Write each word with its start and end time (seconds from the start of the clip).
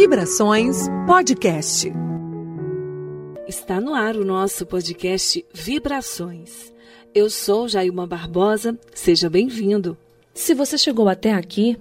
Vibrações 0.00 0.88
Podcast. 1.06 1.92
Está 3.46 3.78
no 3.82 3.92
ar 3.94 4.16
o 4.16 4.24
nosso 4.24 4.64
podcast 4.64 5.44
Vibrações. 5.52 6.72
Eu 7.14 7.28
sou 7.28 7.68
Jailma 7.68 8.06
Barbosa, 8.06 8.78
seja 8.94 9.28
bem-vindo. 9.28 9.98
Se 10.32 10.54
você 10.54 10.78
chegou 10.78 11.06
até 11.06 11.34
aqui, 11.34 11.76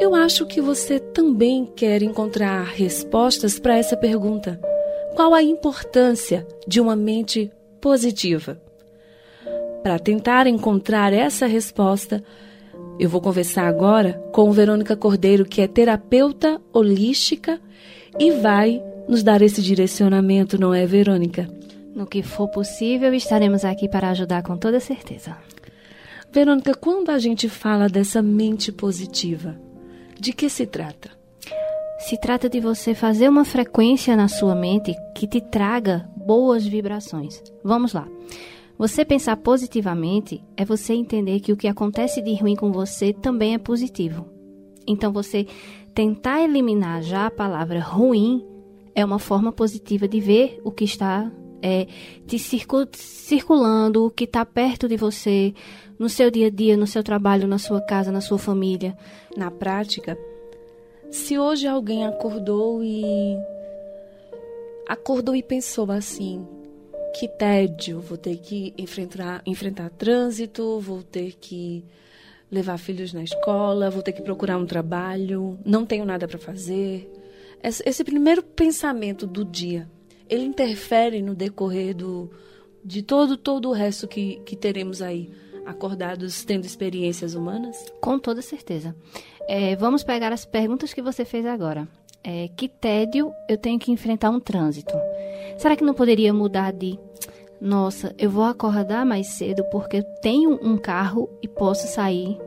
eu 0.00 0.14
acho 0.14 0.46
que 0.46 0.62
você 0.62 0.98
também 0.98 1.66
quer 1.66 2.02
encontrar 2.02 2.64
respostas 2.64 3.58
para 3.58 3.76
essa 3.76 3.94
pergunta: 3.94 4.58
qual 5.14 5.34
a 5.34 5.42
importância 5.42 6.48
de 6.66 6.80
uma 6.80 6.96
mente 6.96 7.52
positiva? 7.82 8.58
Para 9.82 9.98
tentar 9.98 10.46
encontrar 10.46 11.12
essa 11.12 11.46
resposta, 11.46 12.24
eu 12.98 13.08
vou 13.08 13.20
conversar 13.20 13.68
agora 13.68 14.14
com 14.32 14.50
Verônica 14.50 14.96
Cordeiro, 14.96 15.44
que 15.44 15.60
é 15.60 15.68
terapeuta 15.68 16.60
holística 16.72 17.60
e 18.18 18.32
vai 18.32 18.82
nos 19.08 19.22
dar 19.22 19.40
esse 19.40 19.62
direcionamento, 19.62 20.60
não 20.60 20.74
é, 20.74 20.84
Verônica? 20.84 21.48
No 21.94 22.06
que 22.06 22.22
for 22.22 22.48
possível, 22.48 23.14
estaremos 23.14 23.64
aqui 23.64 23.88
para 23.88 24.10
ajudar 24.10 24.42
com 24.42 24.56
toda 24.56 24.80
certeza. 24.80 25.36
Verônica, 26.32 26.74
quando 26.74 27.10
a 27.10 27.18
gente 27.18 27.48
fala 27.48 27.88
dessa 27.88 28.20
mente 28.20 28.72
positiva, 28.72 29.56
de 30.18 30.32
que 30.32 30.50
se 30.50 30.66
trata? 30.66 31.10
Se 32.00 32.20
trata 32.20 32.48
de 32.48 32.60
você 32.60 32.94
fazer 32.94 33.28
uma 33.28 33.44
frequência 33.44 34.16
na 34.16 34.28
sua 34.28 34.54
mente 34.54 34.94
que 35.14 35.26
te 35.26 35.40
traga 35.40 36.08
boas 36.16 36.66
vibrações. 36.66 37.42
Vamos 37.64 37.92
lá. 37.92 38.06
Você 38.78 39.04
pensar 39.04 39.36
positivamente 39.36 40.40
é 40.56 40.64
você 40.64 40.94
entender 40.94 41.40
que 41.40 41.52
o 41.52 41.56
que 41.56 41.66
acontece 41.66 42.22
de 42.22 42.32
ruim 42.36 42.54
com 42.54 42.70
você 42.70 43.12
também 43.12 43.54
é 43.54 43.58
positivo. 43.58 44.26
Então, 44.86 45.12
você 45.12 45.46
tentar 45.92 46.42
eliminar 46.42 47.02
já 47.02 47.26
a 47.26 47.30
palavra 47.30 47.80
ruim 47.80 48.46
é 48.94 49.04
uma 49.04 49.18
forma 49.18 49.50
positiva 49.50 50.06
de 50.06 50.20
ver 50.20 50.60
o 50.62 50.70
que 50.70 50.84
está 50.84 51.30
é, 51.60 51.88
te 52.24 52.38
circulando, 52.38 54.06
o 54.06 54.10
que 54.10 54.24
está 54.24 54.46
perto 54.46 54.88
de 54.88 54.96
você, 54.96 55.52
no 55.98 56.08
seu 56.08 56.30
dia 56.30 56.46
a 56.46 56.50
dia, 56.50 56.76
no 56.76 56.86
seu 56.86 57.02
trabalho, 57.02 57.48
na 57.48 57.58
sua 57.58 57.80
casa, 57.80 58.12
na 58.12 58.20
sua 58.20 58.38
família. 58.38 58.96
Na 59.36 59.50
prática, 59.50 60.16
se 61.10 61.36
hoje 61.36 61.66
alguém 61.66 62.06
acordou 62.06 62.82
e. 62.82 63.36
acordou 64.88 65.34
e 65.34 65.42
pensou 65.42 65.90
assim: 65.90 66.46
que 67.18 67.26
tédio, 67.26 68.00
vou 68.00 68.16
ter 68.16 68.36
que 68.36 68.72
enfrentar, 68.78 69.42
enfrentar 69.44 69.90
trânsito, 69.90 70.78
vou 70.78 71.02
ter 71.02 71.32
que 71.32 71.84
levar 72.48 72.78
filhos 72.78 73.12
na 73.12 73.24
escola, 73.24 73.90
vou 73.90 74.02
ter 74.02 74.12
que 74.12 74.22
procurar 74.22 74.56
um 74.56 74.64
trabalho, 74.64 75.58
não 75.66 75.84
tenho 75.84 76.04
nada 76.04 76.28
para 76.28 76.38
fazer. 76.38 77.10
Esse, 77.60 78.04
primeiro 78.04 78.40
pensamento 78.40 79.26
do 79.26 79.44
dia, 79.44 79.90
ele 80.28 80.44
interfere 80.44 81.20
no 81.20 81.34
decorrer 81.34 81.92
do, 81.92 82.30
de 82.84 83.02
todo, 83.02 83.36
todo 83.36 83.68
o 83.68 83.72
resto 83.72 84.06
que, 84.06 84.36
que 84.46 84.54
teremos 84.54 85.02
aí, 85.02 85.32
acordados 85.66 86.44
tendo 86.44 86.66
experiências 86.66 87.34
humanas? 87.34 87.92
Com 88.00 88.16
toda 88.16 88.40
certeza. 88.40 88.94
É, 89.48 89.74
vamos 89.74 90.04
pegar 90.04 90.32
as 90.32 90.44
perguntas 90.44 90.94
que 90.94 91.02
você 91.02 91.24
fez 91.24 91.44
agora. 91.44 91.88
É, 92.22 92.48
que 92.56 92.68
tédio 92.68 93.32
eu 93.48 93.56
tenho 93.56 93.78
que 93.78 93.90
enfrentar 93.90 94.30
um 94.30 94.38
trânsito? 94.38 94.94
Será 95.56 95.74
que 95.74 95.84
não 95.84 95.94
poderia 95.94 96.32
mudar 96.32 96.72
de 96.72 96.98
nossa, 97.60 98.14
eu 98.16 98.30
vou 98.30 98.44
acordar 98.44 99.04
mais 99.04 99.26
cedo 99.28 99.64
porque 99.70 100.02
tenho 100.22 100.58
um 100.62 100.76
carro 100.76 101.28
e 101.42 101.48
posso 101.48 101.88
sair 101.88 102.38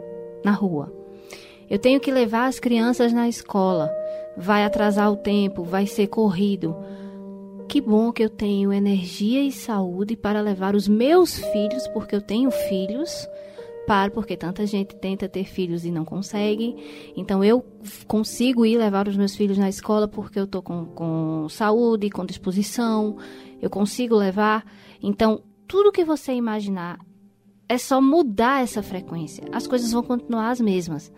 na 0.43 0.51
rua. 0.51 0.93
Eu 1.69 1.79
tenho 1.79 1.99
que 1.99 2.11
levar 2.11 2.47
as 2.47 2.59
crianças 2.59 3.13
na 3.13 3.27
escola. 3.27 3.89
Vai 4.37 4.63
atrasar 4.63 5.11
o 5.11 5.17
tempo, 5.17 5.63
vai 5.63 5.85
ser 5.85 6.07
corrido. 6.07 6.75
Que 7.67 7.79
bom 7.79 8.11
que 8.11 8.23
eu 8.23 8.29
tenho 8.29 8.73
energia 8.73 9.41
e 9.41 9.51
saúde 9.51 10.17
para 10.17 10.41
levar 10.41 10.75
os 10.75 10.87
meus 10.87 11.37
filhos, 11.37 11.87
porque 11.87 12.13
eu 12.13 12.21
tenho 12.21 12.51
filhos, 12.51 13.27
para 13.87 14.11
porque 14.11 14.35
tanta 14.35 14.65
gente 14.65 14.95
tenta 14.95 15.29
ter 15.29 15.45
filhos 15.45 15.85
e 15.85 15.91
não 15.91 16.03
consegue. 16.03 16.75
Então 17.15 17.43
eu 17.43 17.65
consigo 18.07 18.65
ir 18.65 18.77
levar 18.77 19.07
os 19.07 19.15
meus 19.15 19.35
filhos 19.35 19.57
na 19.57 19.69
escola 19.69 20.07
porque 20.07 20.39
eu 20.39 20.43
estou 20.43 20.61
com, 20.61 20.85
com 20.87 21.47
saúde, 21.49 22.09
com 22.09 22.25
disposição, 22.25 23.17
eu 23.61 23.69
consigo 23.69 24.15
levar. 24.15 24.65
Então, 25.01 25.41
tudo 25.67 25.91
que 25.91 26.03
você 26.03 26.33
imaginar 26.33 26.99
é 27.67 27.77
só 27.77 28.01
mudar 28.01 28.61
essa 28.61 28.83
frequência. 28.83 29.45
As 29.51 29.65
coisas 29.65 29.91
vão 29.91 30.03
continuar 30.03 30.49
as 30.49 30.59
mesmas. 30.59 31.11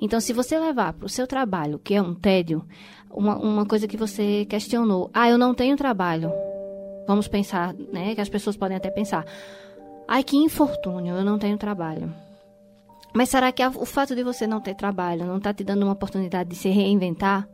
Então, 0.00 0.20
se 0.20 0.32
você 0.32 0.58
levar 0.58 0.92
para 0.92 1.06
o 1.06 1.08
seu 1.08 1.26
trabalho, 1.26 1.78
que 1.78 1.94
é 1.94 2.02
um 2.02 2.14
tédio, 2.14 2.64
uma, 3.10 3.36
uma 3.38 3.64
coisa 3.64 3.88
que 3.88 3.96
você 3.96 4.44
questionou, 4.44 5.10
ah, 5.14 5.30
eu 5.30 5.38
não 5.38 5.54
tenho 5.54 5.76
trabalho. 5.76 6.30
Vamos 7.06 7.28
pensar, 7.28 7.74
né? 7.92 8.14
Que 8.14 8.20
as 8.20 8.28
pessoas 8.28 8.56
podem 8.56 8.76
até 8.76 8.90
pensar, 8.90 9.24
ai, 10.06 10.22
que 10.22 10.36
infortúnio, 10.36 11.14
eu 11.14 11.24
não 11.24 11.38
tenho 11.38 11.56
trabalho. 11.56 12.12
Mas 13.14 13.28
será 13.28 13.52
que 13.52 13.64
o 13.64 13.86
fato 13.86 14.14
de 14.14 14.22
você 14.24 14.46
não 14.46 14.60
ter 14.60 14.74
trabalho 14.74 15.24
não 15.24 15.38
está 15.38 15.54
te 15.54 15.62
dando 15.62 15.84
uma 15.84 15.92
oportunidade 15.92 16.50
de 16.50 16.56
se 16.56 16.68
reinventar? 16.68 17.48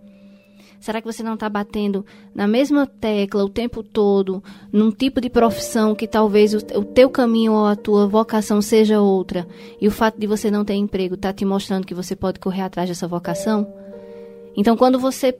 Será 0.80 1.00
que 1.00 1.06
você 1.06 1.22
não 1.22 1.34
está 1.34 1.48
batendo 1.48 2.04
na 2.34 2.48
mesma 2.48 2.86
tecla 2.86 3.44
o 3.44 3.48
tempo 3.48 3.82
todo, 3.82 4.42
num 4.72 4.90
tipo 4.90 5.20
de 5.20 5.28
profissão 5.28 5.94
que 5.94 6.08
talvez 6.08 6.54
o, 6.54 6.58
o 6.78 6.84
teu 6.84 7.10
caminho 7.10 7.52
ou 7.52 7.66
a 7.66 7.76
tua 7.76 8.06
vocação 8.06 8.62
seja 8.62 9.00
outra, 9.00 9.46
e 9.80 9.86
o 9.86 9.90
fato 9.90 10.18
de 10.18 10.26
você 10.26 10.50
não 10.50 10.64
ter 10.64 10.74
emprego 10.74 11.16
está 11.16 11.32
te 11.32 11.44
mostrando 11.44 11.86
que 11.86 11.94
você 11.94 12.16
pode 12.16 12.40
correr 12.40 12.62
atrás 12.62 12.88
dessa 12.88 13.06
vocação? 13.06 13.70
Então, 14.56 14.76
quando 14.76 14.98
você 14.98 15.38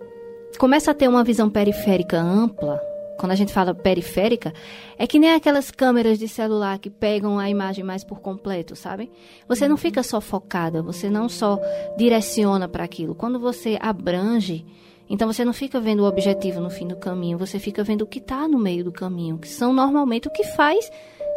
começa 0.59 0.91
a 0.91 0.95
ter 0.95 1.09
uma 1.09 1.25
visão 1.25 1.49
periférica 1.49 2.21
ampla, 2.21 2.81
quando 3.21 3.33
a 3.33 3.35
gente 3.35 3.53
fala 3.53 3.75
periférica, 3.75 4.53
é 4.99 5.07
que 5.07 5.19
nem 5.19 5.35
aquelas 5.35 5.71
câmeras 5.71 6.19
de 6.19 6.27
celular 6.27 6.79
que 6.79 6.89
pegam 6.89 7.39
a 7.39 7.51
imagem 7.51 7.85
mais 7.85 8.03
por 8.03 8.21
completo, 8.21 8.75
sabe? 8.75 9.11
Você 9.47 9.69
não 9.69 9.77
fica 9.77 10.03
só 10.03 10.23
focada, 10.23 10.83
você 10.83 11.11
não 11.11 11.29
só 11.29 11.59
direciona 11.99 12.67
para 12.67 12.83
aquilo. 12.83 13.15
Quando 13.15 13.39
você 13.39 13.79
abrange, 13.79 14.65
então 15.11 15.27
você 15.27 15.45
não 15.45 15.53
fica 15.53 15.81
vendo 15.81 16.05
o 16.05 16.07
objetivo 16.07 16.61
no 16.61 16.71
fim 16.71 16.87
do 16.87 16.95
caminho, 16.95 17.37
você 17.37 17.59
fica 17.59 17.83
vendo 17.83 18.03
o 18.03 18.07
que 18.07 18.21
está 18.21 18.47
no 18.47 18.61
meio 18.61 18.85
do 18.85 18.93
caminho, 18.93 19.39
que 19.39 19.49
são 19.49 19.73
normalmente 19.73 20.29
o 20.29 20.31
que 20.31 20.45
faz 20.45 20.89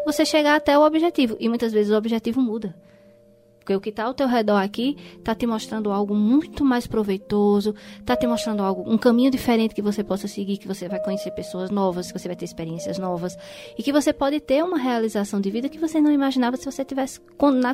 você 0.05 0.23
chegar 0.23 0.55
até 0.55 0.77
o 0.77 0.85
objetivo. 0.85 1.35
E 1.39 1.49
muitas 1.49 1.73
vezes 1.73 1.91
o 1.91 1.97
objetivo 1.97 2.39
muda. 2.39 2.75
Porque 3.57 3.73
o 3.73 3.81
que 3.81 3.89
está 3.89 4.03
ao 4.03 4.13
teu 4.13 4.27
redor 4.27 4.57
aqui 4.57 4.97
está 5.17 5.33
te 5.33 5.47
mostrando 5.47 5.89
algo 5.89 6.13
muito 6.13 6.63
mais 6.63 6.85
proveitoso, 6.85 7.73
está 7.97 8.15
te 8.15 8.27
mostrando 8.27 8.61
algo, 8.61 8.83
um 8.85 8.97
caminho 8.97 9.31
diferente 9.31 9.73
que 9.73 9.81
você 9.81 10.03
possa 10.03 10.27
seguir, 10.27 10.57
que 10.57 10.67
você 10.67 10.87
vai 10.87 10.99
conhecer 11.01 11.31
pessoas 11.31 11.71
novas, 11.71 12.11
que 12.11 12.19
você 12.19 12.27
vai 12.27 12.35
ter 12.35 12.45
experiências 12.45 12.99
novas 12.99 13.35
e 13.75 13.81
que 13.81 13.93
você 13.93 14.13
pode 14.13 14.39
ter 14.41 14.63
uma 14.63 14.77
realização 14.77 15.41
de 15.41 15.49
vida 15.49 15.69
que 15.69 15.79
você 15.79 15.99
não 15.99 16.11
imaginava 16.11 16.57
se 16.57 16.65
você 16.65 16.85
tivesse 16.85 17.21
na 17.55 17.73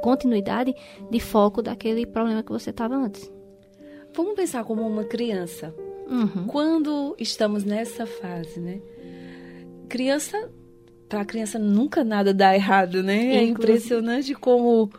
continuidade 0.00 0.74
de 1.08 1.20
foco 1.20 1.62
daquele 1.62 2.04
problema 2.06 2.42
que 2.42 2.50
você 2.50 2.70
estava 2.70 2.96
antes. 2.96 3.37
Vamos 4.18 4.34
pensar 4.34 4.64
como 4.64 4.84
uma 4.84 5.04
criança. 5.04 5.72
Uhum. 6.10 6.48
Quando 6.48 7.14
estamos 7.20 7.62
nessa 7.62 8.04
fase, 8.04 8.58
né? 8.58 8.80
Criança, 9.88 10.50
para 11.08 11.20
a 11.20 11.24
criança 11.24 11.56
nunca 11.56 12.02
nada 12.02 12.34
dá 12.34 12.52
errado, 12.52 13.00
né? 13.00 13.36
É 13.36 13.44
impressionante 13.44 14.34
como 14.34 14.90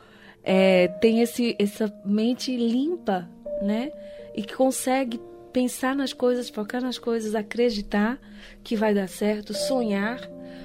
é, 0.42 0.88
tem 0.88 1.20
esse, 1.20 1.54
essa 1.60 1.94
mente 2.06 2.56
limpa, 2.56 3.30
né? 3.62 3.92
E 4.34 4.42
que 4.42 4.56
consegue 4.56 5.20
pensar 5.52 5.94
nas 5.94 6.14
coisas, 6.14 6.50
focar 6.50 6.82
nas 6.82 6.98
coisas, 6.98 7.36
acreditar 7.36 8.18
que 8.64 8.78
vai 8.78 8.94
dar 8.94 9.10
certo, 9.10 9.54
sonhar. 9.54 10.22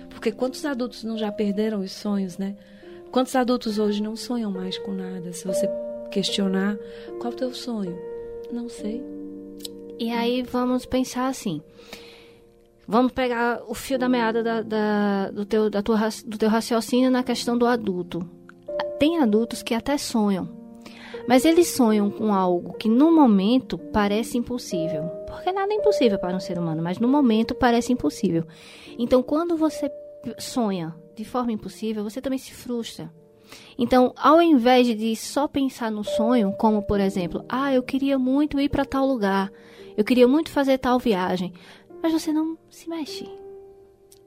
Porque 0.08 0.30
quantos 0.30 0.64
adultos 0.64 1.02
não 1.02 1.18
já 1.18 1.32
perderam 1.32 1.80
os 1.80 1.90
sonhos, 1.90 2.38
né? 2.38 2.54
Quantos 3.10 3.34
adultos 3.34 3.80
hoje 3.80 4.00
não 4.00 4.14
sonham 4.14 4.52
mais 4.52 4.78
com 4.78 4.92
nada? 4.92 5.32
Se 5.32 5.44
você 5.44 5.68
questionar, 6.12 6.78
qual 7.18 7.32
é 7.32 7.34
o 7.34 7.36
teu 7.36 7.52
sonho? 7.52 8.13
Não 8.52 8.68
sei. 8.68 9.02
E 9.98 10.10
aí 10.10 10.42
vamos 10.42 10.86
pensar 10.86 11.28
assim. 11.28 11.62
Vamos 12.86 13.12
pegar 13.12 13.62
o 13.66 13.74
fio 13.74 13.98
da 13.98 14.08
meada 14.08 14.42
da, 14.42 14.60
da, 14.60 15.30
do, 15.30 15.46
teu, 15.46 15.70
da 15.70 15.82
tua, 15.82 15.98
do 16.26 16.36
teu 16.36 16.48
raciocínio 16.48 17.10
na 17.10 17.22
questão 17.22 17.56
do 17.56 17.66
adulto. 17.66 18.28
Tem 18.98 19.18
adultos 19.18 19.62
que 19.62 19.74
até 19.74 19.96
sonham, 19.96 20.48
mas 21.26 21.44
eles 21.44 21.68
sonham 21.68 22.10
com 22.10 22.32
algo 22.34 22.74
que 22.74 22.88
no 22.88 23.10
momento 23.10 23.78
parece 23.78 24.36
impossível. 24.36 25.04
Porque 25.26 25.50
nada 25.50 25.72
é 25.72 25.76
impossível 25.76 26.18
para 26.18 26.36
um 26.36 26.40
ser 26.40 26.58
humano, 26.58 26.82
mas 26.82 26.98
no 26.98 27.08
momento 27.08 27.54
parece 27.54 27.92
impossível. 27.92 28.44
Então, 28.98 29.22
quando 29.22 29.56
você 29.56 29.90
sonha 30.38 30.94
de 31.16 31.24
forma 31.24 31.52
impossível, 31.52 32.04
você 32.04 32.20
também 32.20 32.38
se 32.38 32.52
frustra. 32.52 33.10
Então, 33.78 34.12
ao 34.16 34.40
invés 34.40 34.86
de 34.86 35.16
só 35.16 35.48
pensar 35.48 35.90
no 35.90 36.04
sonho, 36.04 36.52
como 36.58 36.82
por 36.82 37.00
exemplo, 37.00 37.44
ah, 37.48 37.72
eu 37.72 37.82
queria 37.82 38.18
muito 38.18 38.60
ir 38.60 38.68
para 38.68 38.84
tal 38.84 39.06
lugar, 39.06 39.50
eu 39.96 40.04
queria 40.04 40.28
muito 40.28 40.50
fazer 40.50 40.78
tal 40.78 40.98
viagem, 40.98 41.52
mas 42.02 42.12
você 42.12 42.32
não 42.32 42.56
se 42.68 42.88
mexe. 42.88 43.28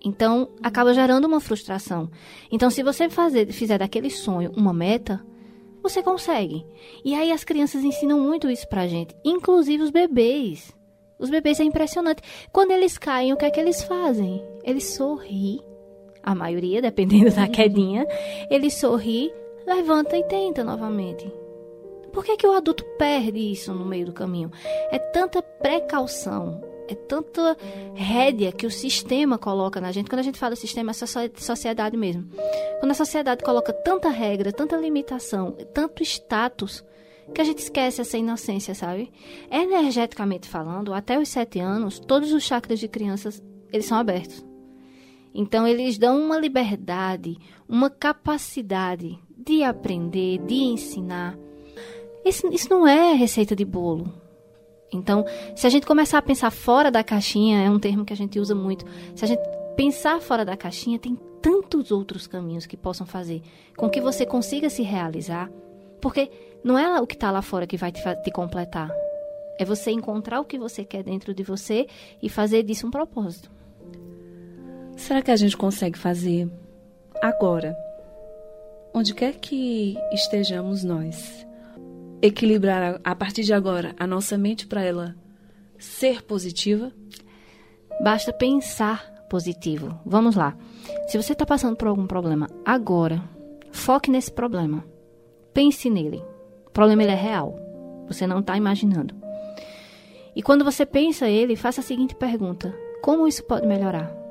Então, 0.04 0.50
acaba 0.62 0.94
gerando 0.94 1.26
uma 1.26 1.40
frustração. 1.40 2.10
Então, 2.52 2.70
se 2.70 2.84
você 2.84 3.10
fazer, 3.10 3.52
fizer 3.52 3.80
daquele 3.80 4.10
sonho 4.10 4.52
uma 4.56 4.74
meta, 4.74 5.24
Você 5.82 6.04
consegue. 6.04 6.66
E 7.06 7.16
aí 7.16 7.32
as 7.32 7.44
crianças 7.46 7.84
ensinam 7.84 8.20
muito 8.20 8.50
isso 8.50 8.68
pra 8.68 8.88
gente, 8.88 9.16
inclusive 9.24 9.84
os 9.84 9.90
bebês. 9.90 10.76
Os 11.18 11.30
bebês 11.30 11.60
é 11.60 11.64
impressionante. 11.64 12.22
Quando 12.52 12.72
eles 12.72 12.98
caem, 12.98 13.32
o 13.32 13.38
que 13.38 13.46
é 13.46 13.50
que 13.50 13.60
eles 13.60 13.82
fazem? 13.84 14.44
Eles 14.64 14.84
sorriem. 14.96 15.62
A 16.28 16.36
maioria, 16.36 16.82
dependendo 16.82 17.34
da 17.34 17.48
quedinha, 17.48 18.06
eles 18.50 18.74
sorri, 18.74 19.34
levanta 19.66 20.18
e 20.18 20.24
tenta 20.26 20.62
novamente. 20.62 21.26
Por 22.12 22.26
que, 22.26 22.36
que 22.36 22.46
o 22.46 22.52
adulto 22.52 22.84
perde 22.98 23.40
isso 23.40 23.74
no 23.74 23.86
meio 23.86 24.08
do 24.08 24.12
caminho? 24.12 24.52
É 24.92 25.00
tanta 25.00 25.42
precaução, 25.42 26.62
é 26.90 26.96
tanta 26.96 27.56
rédea 27.96 28.52
que 28.52 28.66
o 28.66 28.72
sistema 28.72 29.38
coloca 29.38 29.80
na 29.80 29.94
gente. 29.94 30.10
Quando 30.10 30.20
a 30.20 30.24
gente 30.24 30.38
fala 30.38 30.54
sistema, 30.58 30.92
é 30.92 30.94
sociedade 31.40 31.96
mesmo. 31.96 32.30
Quando 32.82 32.92
a 32.92 32.96
sociedade 32.96 33.42
coloca 33.42 33.72
tanta 33.72 34.10
regra, 34.10 34.52
tanta 34.52 34.76
limitação, 34.76 35.54
tanto 35.74 36.04
status, 36.04 36.84
que 37.34 37.40
a 37.40 37.46
gente 37.46 37.60
esquece 37.60 38.02
essa 38.02 38.18
inocência, 38.18 38.76
sabe? 38.76 39.14
Energeticamente 39.50 40.50
falando, 40.50 40.94
até 40.94 41.18
os 41.18 41.30
sete 41.30 41.62
anos, 41.62 42.00
todos 42.00 42.34
os 42.34 42.44
chakras 42.44 42.80
de 42.80 42.90
crianças, 42.90 43.42
eles 43.72 43.86
são 43.86 43.98
abertos. 43.98 44.47
Então, 45.40 45.68
eles 45.68 46.00
dão 46.00 46.20
uma 46.20 46.40
liberdade, 46.40 47.38
uma 47.70 47.92
capacidade 47.92 49.20
de 49.38 49.62
aprender, 49.64 50.40
de 50.40 50.56
ensinar. 50.56 51.38
Isso, 52.26 52.48
isso 52.48 52.68
não 52.68 52.88
é 52.88 53.14
receita 53.14 53.56
de 53.56 53.64
bolo. 53.64 54.12
Então, 54.92 55.24
se 55.56 55.68
a 55.68 55.70
gente 55.70 55.86
começar 55.86 56.18
a 56.18 56.24
pensar 56.24 56.50
fora 56.50 56.90
da 56.90 57.04
caixinha, 57.04 57.62
é 57.62 57.70
um 57.70 57.78
termo 57.78 58.04
que 58.04 58.14
a 58.14 58.18
gente 58.18 58.40
usa 58.40 58.56
muito. 58.56 58.84
Se 59.16 59.26
a 59.26 59.28
gente 59.28 59.42
pensar 59.76 60.20
fora 60.20 60.44
da 60.44 60.58
caixinha, 60.58 60.98
tem 60.98 61.16
tantos 61.40 61.92
outros 61.92 62.26
caminhos 62.26 62.66
que 62.66 62.76
possam 62.76 63.06
fazer 63.06 63.44
com 63.78 63.92
que 63.92 64.02
você 64.02 64.26
consiga 64.26 64.72
se 64.72 64.82
realizar. 64.82 65.52
Porque 66.02 66.32
não 66.64 66.80
é 66.80 67.00
o 67.00 67.06
que 67.06 67.14
está 67.14 67.30
lá 67.30 67.44
fora 67.44 67.68
que 67.68 67.78
vai 67.78 67.92
te, 67.92 68.02
te 68.24 68.32
completar. 68.32 68.90
É 69.60 69.64
você 69.64 69.92
encontrar 69.92 70.40
o 70.40 70.46
que 70.46 70.58
você 70.58 70.84
quer 70.84 71.04
dentro 71.04 71.32
de 71.32 71.44
você 71.44 71.86
e 72.24 72.28
fazer 72.28 72.64
disso 72.64 72.88
um 72.88 72.92
propósito. 72.92 73.57
Será 74.98 75.22
que 75.22 75.30
a 75.30 75.36
gente 75.36 75.56
consegue 75.56 75.98
fazer 75.98 76.50
agora, 77.22 77.78
onde 78.94 79.14
quer 79.14 79.36
que 79.36 79.96
estejamos 80.12 80.84
nós, 80.84 81.48
equilibrar 82.20 83.00
a 83.04 83.16
partir 83.16 83.44
de 83.44 83.54
agora 83.54 83.96
a 84.00 84.08
nossa 84.08 84.38
mente 84.40 84.66
para 84.66 84.84
ela 84.84 85.16
ser 85.78 86.24
positiva? 86.24 86.92
Basta 88.04 88.34
pensar 88.34 89.14
positivo. 89.30 90.00
Vamos 90.04 90.36
lá. 90.36 90.58
Se 91.08 91.22
você 91.22 91.34
está 91.34 91.46
passando 91.46 91.78
por 91.78 91.88
algum 91.88 92.08
problema 92.08 92.50
agora, 92.66 93.24
foque 93.72 94.10
nesse 94.10 94.32
problema. 94.32 94.84
Pense 95.54 95.92
nele. 95.92 96.24
O 96.66 96.72
problema 96.72 97.04
ele 97.04 97.12
é 97.12 97.16
real. 97.16 97.56
Você 98.08 98.26
não 98.26 98.40
está 98.40 98.58
imaginando. 98.58 99.16
E 100.36 100.42
quando 100.42 100.66
você 100.66 100.88
pensa 100.88 101.30
ele, 101.30 101.56
faça 101.56 101.82
a 101.82 101.84
seguinte 101.84 102.16
pergunta: 102.16 102.76
Como 103.02 103.28
isso 103.28 103.44
pode 103.44 103.68
melhorar? 103.68 104.27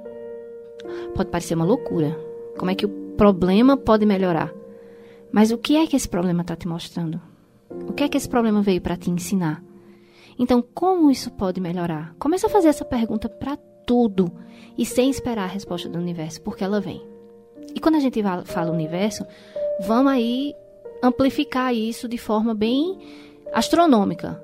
Pode 1.14 1.30
parecer 1.30 1.54
uma 1.54 1.64
loucura. 1.64 2.18
Como 2.58 2.70
é 2.70 2.74
que 2.74 2.86
o 2.86 2.88
problema 3.16 3.76
pode 3.76 4.06
melhorar? 4.06 4.52
Mas 5.32 5.50
o 5.50 5.58
que 5.58 5.76
é 5.76 5.86
que 5.86 5.96
esse 5.96 6.08
problema 6.08 6.42
está 6.42 6.56
te 6.56 6.68
mostrando? 6.68 7.20
O 7.70 7.92
que 7.92 8.04
é 8.04 8.08
que 8.08 8.16
esse 8.16 8.28
problema 8.28 8.62
veio 8.62 8.80
para 8.80 8.96
te 8.96 9.10
ensinar? 9.10 9.62
Então, 10.38 10.62
como 10.74 11.10
isso 11.10 11.30
pode 11.30 11.60
melhorar? 11.60 12.14
Começa 12.18 12.46
a 12.46 12.50
fazer 12.50 12.68
essa 12.68 12.84
pergunta 12.84 13.28
para 13.28 13.56
tudo 13.86 14.30
e 14.76 14.84
sem 14.84 15.08
esperar 15.08 15.44
a 15.44 15.52
resposta 15.52 15.88
do 15.88 15.98
universo, 15.98 16.42
porque 16.42 16.64
ela 16.64 16.80
vem. 16.80 17.02
E 17.74 17.80
quando 17.80 17.96
a 17.96 18.00
gente 18.00 18.22
fala 18.44 18.70
universo, 18.70 19.24
vamos 19.86 20.12
aí 20.12 20.54
amplificar 21.02 21.74
isso 21.74 22.08
de 22.08 22.18
forma 22.18 22.54
bem 22.54 22.98
astronômica. 23.52 24.42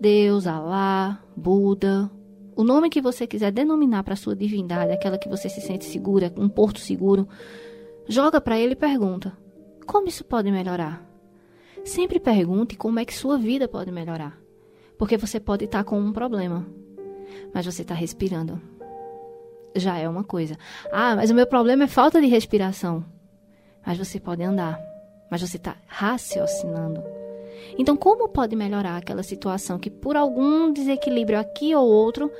Deus, 0.00 0.46
Alá, 0.46 1.22
Buda, 1.36 2.10
o 2.58 2.64
nome 2.64 2.90
que 2.90 3.00
você 3.00 3.24
quiser 3.24 3.52
denominar 3.52 4.02
para 4.02 4.16
sua 4.16 4.34
divindade, 4.34 4.90
aquela 4.90 5.16
que 5.16 5.28
você 5.28 5.48
se 5.48 5.60
sente 5.60 5.84
segura, 5.84 6.34
um 6.36 6.48
porto 6.48 6.80
seguro, 6.80 7.28
joga 8.08 8.40
para 8.40 8.58
ele 8.58 8.72
e 8.72 8.76
pergunta: 8.76 9.32
como 9.86 10.08
isso 10.08 10.24
pode 10.24 10.50
melhorar? 10.50 11.08
Sempre 11.84 12.18
pergunte 12.18 12.76
como 12.76 12.98
é 12.98 13.04
que 13.04 13.14
sua 13.14 13.38
vida 13.38 13.68
pode 13.68 13.92
melhorar. 13.92 14.36
Porque 14.98 15.16
você 15.16 15.38
pode 15.38 15.66
estar 15.66 15.84
com 15.84 16.00
um 16.00 16.12
problema, 16.12 16.66
mas 17.54 17.64
você 17.64 17.82
está 17.82 17.94
respirando. 17.94 18.60
Já 19.76 19.96
é 19.96 20.08
uma 20.08 20.24
coisa. 20.24 20.58
Ah, 20.90 21.14
mas 21.14 21.30
o 21.30 21.34
meu 21.36 21.46
problema 21.46 21.84
é 21.84 21.86
falta 21.86 22.20
de 22.20 22.26
respiração. 22.26 23.04
Mas 23.86 23.96
você 23.96 24.18
pode 24.18 24.42
andar. 24.42 24.80
Mas 25.30 25.42
você 25.42 25.58
está 25.58 25.76
raciocinando. 25.86 27.17
Então, 27.78 27.96
como 27.96 28.28
pode 28.28 28.54
melhorar 28.56 28.96
aquela 28.96 29.22
situação 29.22 29.78
que, 29.78 29.90
por 29.90 30.16
algum 30.16 30.72
desequilíbrio 30.72 31.38
aqui 31.38 31.74
ou 31.74 31.86
outro, 31.86 32.30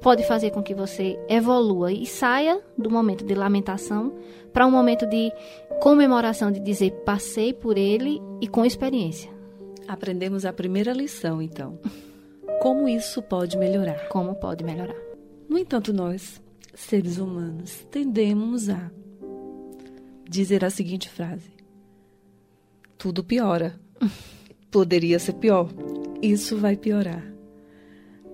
pode 0.00 0.24
fazer 0.24 0.50
com 0.50 0.62
que 0.62 0.74
você 0.74 1.18
evolua 1.28 1.92
e 1.92 2.04
saia 2.04 2.60
do 2.76 2.90
momento 2.90 3.24
de 3.24 3.34
lamentação 3.34 4.12
para 4.52 4.66
um 4.66 4.70
momento 4.70 5.06
de 5.06 5.32
comemoração, 5.80 6.50
de 6.50 6.60
dizer 6.60 6.90
passei 7.04 7.52
por 7.52 7.78
ele 7.78 8.20
e 8.40 8.48
com 8.48 8.64
experiência? 8.64 9.30
Aprendemos 9.86 10.44
a 10.44 10.52
primeira 10.52 10.92
lição, 10.92 11.40
então. 11.40 11.78
Como 12.60 12.88
isso 12.88 13.22
pode 13.22 13.56
melhorar? 13.56 14.08
Como 14.08 14.34
pode 14.34 14.62
melhorar? 14.62 14.96
No 15.48 15.58
entanto, 15.58 15.92
nós, 15.92 16.40
seres 16.74 17.18
humanos, 17.18 17.84
tendemos 17.90 18.68
a 18.68 18.90
dizer 20.28 20.64
a 20.64 20.70
seguinte 20.70 21.08
frase: 21.08 21.50
Tudo 22.96 23.24
piora. 23.24 23.78
poderia 24.72 25.18
ser 25.18 25.34
pior. 25.34 25.68
Isso 26.20 26.56
vai 26.56 26.74
piorar. 26.76 27.22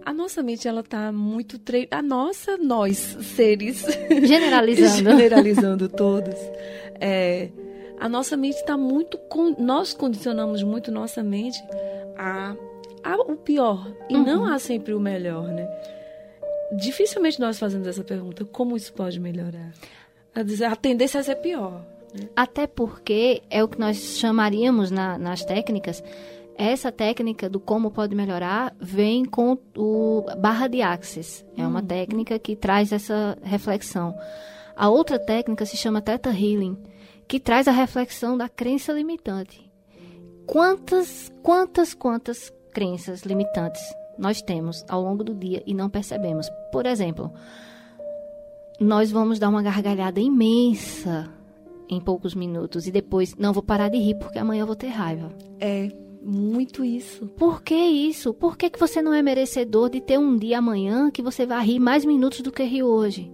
A 0.06 0.14
nossa 0.14 0.42
mente 0.42 0.66
ela 0.66 0.82
tá 0.82 1.12
muito 1.12 1.58
tre... 1.58 1.86
a 1.90 2.00
nossa 2.00 2.56
nós 2.56 2.96
seres 3.36 3.84
generalizando 4.24 5.02
generalizando 5.18 5.88
todos. 5.88 6.34
É, 6.98 7.50
a 8.00 8.08
nossa 8.08 8.36
mente 8.36 8.56
está 8.56 8.76
muito 8.76 9.18
con... 9.18 9.54
nós 9.58 9.92
condicionamos 9.92 10.62
muito 10.62 10.90
nossa 10.90 11.22
mente 11.22 11.62
a, 12.16 12.56
a 13.04 13.16
o 13.30 13.36
pior 13.36 13.92
e 14.08 14.16
uhum. 14.16 14.24
não 14.24 14.44
a 14.46 14.58
sempre 14.58 14.94
o 14.94 15.00
melhor, 15.00 15.48
né? 15.48 15.68
Dificilmente 16.72 17.40
nós 17.40 17.58
fazemos 17.58 17.86
essa 17.86 18.04
pergunta, 18.04 18.44
como 18.44 18.76
isso 18.76 18.92
pode 18.92 19.18
melhorar? 19.20 19.72
A 20.34 20.76
tendência 20.76 21.18
é 21.18 21.22
ser 21.22 21.36
pior. 21.36 21.84
Até 22.34 22.66
porque 22.66 23.42
é 23.50 23.62
o 23.62 23.68
que 23.68 23.78
nós 23.78 24.18
chamaríamos 24.18 24.90
na, 24.90 25.18
nas 25.18 25.44
técnicas. 25.44 26.02
Essa 26.56 26.90
técnica 26.90 27.48
do 27.48 27.60
como 27.60 27.90
pode 27.90 28.14
melhorar 28.14 28.74
vem 28.80 29.24
com 29.24 29.56
o 29.76 30.24
barra 30.38 30.66
de 30.66 30.82
axis. 30.82 31.44
É 31.56 31.66
uma 31.66 31.80
hum. 31.80 31.86
técnica 31.86 32.38
que 32.38 32.56
traz 32.56 32.92
essa 32.92 33.38
reflexão. 33.42 34.14
A 34.76 34.88
outra 34.88 35.18
técnica 35.18 35.64
se 35.66 35.76
chama 35.76 36.00
Theta 36.00 36.30
Healing, 36.30 36.76
que 37.28 37.38
traz 37.38 37.68
a 37.68 37.72
reflexão 37.72 38.36
da 38.36 38.48
crença 38.48 38.92
limitante. 38.92 39.70
Quantas, 40.46 41.30
quantas, 41.42 41.94
quantas 41.94 42.52
crenças 42.72 43.22
limitantes 43.22 43.82
nós 44.18 44.40
temos 44.40 44.84
ao 44.88 45.02
longo 45.02 45.22
do 45.22 45.34
dia 45.34 45.62
e 45.66 45.74
não 45.74 45.90
percebemos? 45.90 46.48
Por 46.72 46.86
exemplo, 46.86 47.32
nós 48.80 49.10
vamos 49.10 49.38
dar 49.38 49.48
uma 49.48 49.62
gargalhada 49.62 50.20
imensa 50.20 51.37
em 51.88 52.00
poucos 52.00 52.34
minutos 52.34 52.86
e 52.86 52.90
depois, 52.90 53.34
não, 53.36 53.52
vou 53.52 53.62
parar 53.62 53.88
de 53.88 53.98
rir 53.98 54.16
porque 54.18 54.38
amanhã 54.38 54.62
eu 54.62 54.66
vou 54.66 54.76
ter 54.76 54.88
raiva. 54.88 55.30
É, 55.58 55.90
muito 56.22 56.84
isso. 56.84 57.26
Por 57.28 57.62
que 57.62 57.74
isso? 57.74 58.34
Por 58.34 58.56
que, 58.56 58.68
que 58.70 58.78
você 58.78 59.00
não 59.00 59.14
é 59.14 59.22
merecedor 59.22 59.88
de 59.88 60.00
ter 60.00 60.18
um 60.18 60.36
dia 60.36 60.58
amanhã 60.58 61.10
que 61.10 61.22
você 61.22 61.46
vai 61.46 61.64
rir 61.64 61.78
mais 61.78 62.04
minutos 62.04 62.40
do 62.40 62.52
que 62.52 62.62
rir 62.64 62.82
hoje? 62.82 63.32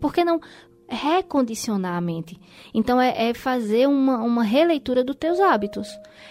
Por 0.00 0.12
que 0.12 0.24
não 0.24 0.40
recondicionar 0.88 1.96
a 1.96 2.00
mente? 2.00 2.36
Então, 2.74 3.00
é, 3.00 3.28
é 3.28 3.34
fazer 3.34 3.86
uma, 3.86 4.18
uma 4.18 4.42
releitura 4.42 5.04
dos 5.04 5.16
teus 5.16 5.38
hábitos. 5.38 5.88